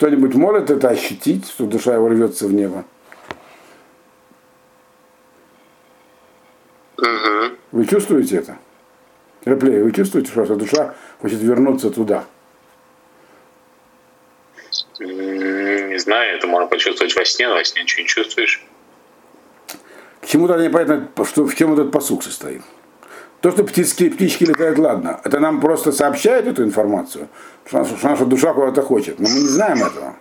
кто-нибудь 0.00 0.34
может 0.34 0.70
это 0.70 0.88
ощутить, 0.88 1.46
что 1.46 1.66
душа 1.66 1.92
его 1.92 2.08
рвется 2.08 2.46
в 2.46 2.54
небо? 2.54 2.86
Мгм. 6.96 7.58
Вы 7.70 7.84
чувствуете 7.84 8.38
это? 8.38 8.56
Реплей, 9.44 9.82
вы 9.82 9.92
чувствуете, 9.92 10.30
что 10.30 10.56
душа 10.56 10.94
хочет 11.20 11.42
вернуться 11.42 11.90
туда? 11.90 12.24
Не 15.00 15.98
знаю, 15.98 16.38
это 16.38 16.46
можно 16.46 16.66
почувствовать 16.66 17.14
во 17.14 17.26
сне, 17.26 17.48
но 17.48 17.56
во 17.56 17.64
сне 17.64 17.82
ничего 17.82 18.00
не 18.00 18.08
чувствуешь. 18.08 18.64
К 20.22 20.26
чему 20.26 20.48
тогда 20.48 20.66
непонятно, 20.66 21.26
что, 21.26 21.44
в 21.44 21.54
чем 21.54 21.74
этот 21.74 21.92
посук 21.92 22.22
состоит? 22.22 22.62
То, 23.40 23.50
что 23.50 23.64
птички, 23.64 24.10
птички 24.10 24.44
летают, 24.44 24.78
ладно. 24.78 25.20
Это 25.24 25.40
нам 25.40 25.60
просто 25.60 25.92
сообщает 25.92 26.46
эту 26.46 26.62
информацию, 26.62 27.28
что 27.66 27.78
наша, 27.78 27.96
что 27.96 28.08
наша 28.08 28.24
душа 28.26 28.52
куда-то 28.52 28.82
хочет. 28.82 29.18
Но 29.18 29.28
мы 29.28 29.34
не 29.40 29.48
знаем 29.48 29.78
этого. 29.82 30.16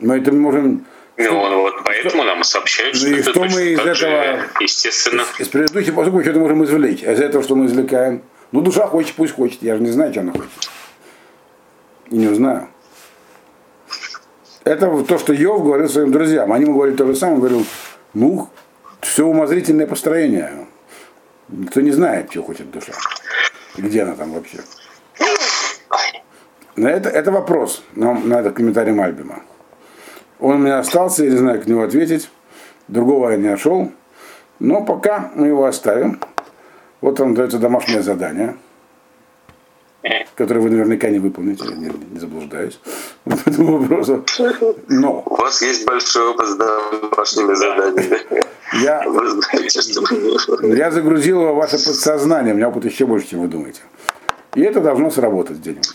Мы 0.00 0.18
это 0.18 0.32
можем... 0.32 0.84
Ну, 1.16 1.60
вот 1.62 1.74
поэтому 1.84 2.24
нам 2.24 2.44
сообщают, 2.44 2.94
Ну 2.94 3.00
что 3.00 3.08
и 3.08 3.22
что 3.22 3.40
мы 3.44 3.62
из 3.62 3.78
этого- 3.78 4.40
естественно. 4.60 5.22
Из 5.38 5.48
предыдущих 5.48 5.94
посуков 5.94 6.22
что-то 6.22 6.40
можем 6.40 6.64
извлечь. 6.64 7.04
А 7.04 7.12
из 7.12 7.20
этого, 7.20 7.42
что 7.42 7.54
мы 7.54 7.66
извлекаем? 7.66 8.22
Ну, 8.52 8.60
душа 8.60 8.86
хочет, 8.86 9.14
пусть 9.14 9.34
хочет. 9.34 9.62
Я 9.62 9.76
же 9.76 9.82
не 9.82 9.90
знаю, 9.90 10.12
что 10.12 10.20
она 10.20 10.32
хочет. 10.32 10.50
И 12.10 12.16
не 12.16 12.26
узнаю. 12.28 12.68
Это 14.64 14.90
то, 15.04 15.18
что 15.18 15.32
Йов 15.32 15.62
говорил 15.62 15.88
своим 15.88 16.10
друзьям. 16.10 16.52
Они 16.52 16.64
ему 16.64 16.74
говорили 16.74 16.96
то 16.96 17.06
же 17.06 17.14
самое. 17.14 17.36
Он 17.36 17.40
говорил, 17.40 17.66
ну, 18.12 18.48
все 19.00 19.24
умозрительное 19.24 19.86
построение. 19.86 20.66
Никто 21.48 21.80
не 21.80 21.92
знает, 21.92 22.30
что 22.30 22.42
хочет 22.42 22.70
душа. 22.70 22.92
Где 23.76 24.02
она 24.02 24.14
там 24.14 24.32
вообще. 24.32 24.58
Но 26.76 26.88
это, 26.88 27.08
это 27.08 27.30
вопрос 27.30 27.82
на, 27.94 28.14
на 28.14 28.40
этот 28.40 28.54
комментарий 28.54 28.92
Мальбима. 28.92 29.42
Он 30.38 30.56
у 30.56 30.58
меня 30.58 30.78
остался, 30.78 31.24
я 31.24 31.30
не 31.30 31.36
знаю, 31.36 31.62
на 31.64 31.70
него 31.70 31.82
ответить. 31.82 32.30
Другого 32.88 33.30
я 33.30 33.36
не 33.36 33.48
нашел. 33.48 33.90
Но 34.58 34.84
пока 34.84 35.30
мы 35.34 35.48
его 35.48 35.64
оставим. 35.64 36.20
Вот 37.00 37.18
вам 37.20 37.34
дается 37.34 37.58
домашнее 37.58 38.02
задание, 38.02 38.56
которое 40.36 40.60
вы 40.60 40.70
наверняка 40.70 41.08
не 41.08 41.18
выполните, 41.18 41.64
я 41.64 41.74
не, 41.76 41.90
не 42.10 42.18
заблуждаюсь 42.18 42.78
по 43.24 43.34
этому 43.48 43.78
вопросу. 43.78 44.24
Но 44.88 45.22
У 45.26 45.36
вас 45.36 45.62
есть 45.62 45.86
большой 45.86 46.28
опыт 46.28 46.46
с 46.46 46.56
домашними 46.56 47.54
заданиями. 47.54 48.20
я, 50.76 50.90
загрузил 50.90 51.40
его 51.40 51.54
в 51.54 51.56
ваше 51.56 51.76
подсознание, 51.76 52.54
у 52.54 52.56
меня 52.56 52.68
опыт 52.68 52.84
еще 52.84 53.06
больше, 53.06 53.28
чем 53.28 53.40
вы 53.40 53.48
думаете. 53.48 53.80
И 54.54 54.60
это 54.62 54.80
должно 54.80 55.10
сработать 55.10 55.58
где-нибудь. 55.58 55.94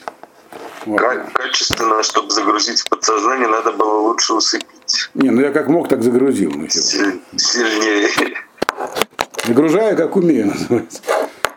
Вот. 0.85 0.99
Как 0.99 1.31
качественно, 1.33 2.01
чтобы 2.01 2.31
загрузить 2.31 2.81
в 2.81 2.89
подсознание, 2.89 3.47
надо 3.47 3.71
было 3.71 3.99
лучше 3.99 4.33
усыпить. 4.33 5.09
Не, 5.13 5.29
ну 5.29 5.41
я 5.41 5.51
как 5.51 5.67
мог, 5.67 5.87
так 5.87 6.01
загрузил. 6.01 6.51
Ну, 6.51 6.67
Сильнее. 6.69 8.09
Загружаю, 9.45 9.95
как 9.95 10.15
умею, 10.15 10.47
называется. 10.53 11.01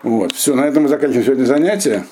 Вот. 0.02 0.32
Все, 0.32 0.54
на 0.54 0.66
этом 0.66 0.84
мы 0.84 0.88
заканчиваем 0.88 1.24
сегодня 1.24 1.44
занятие. 1.44 2.04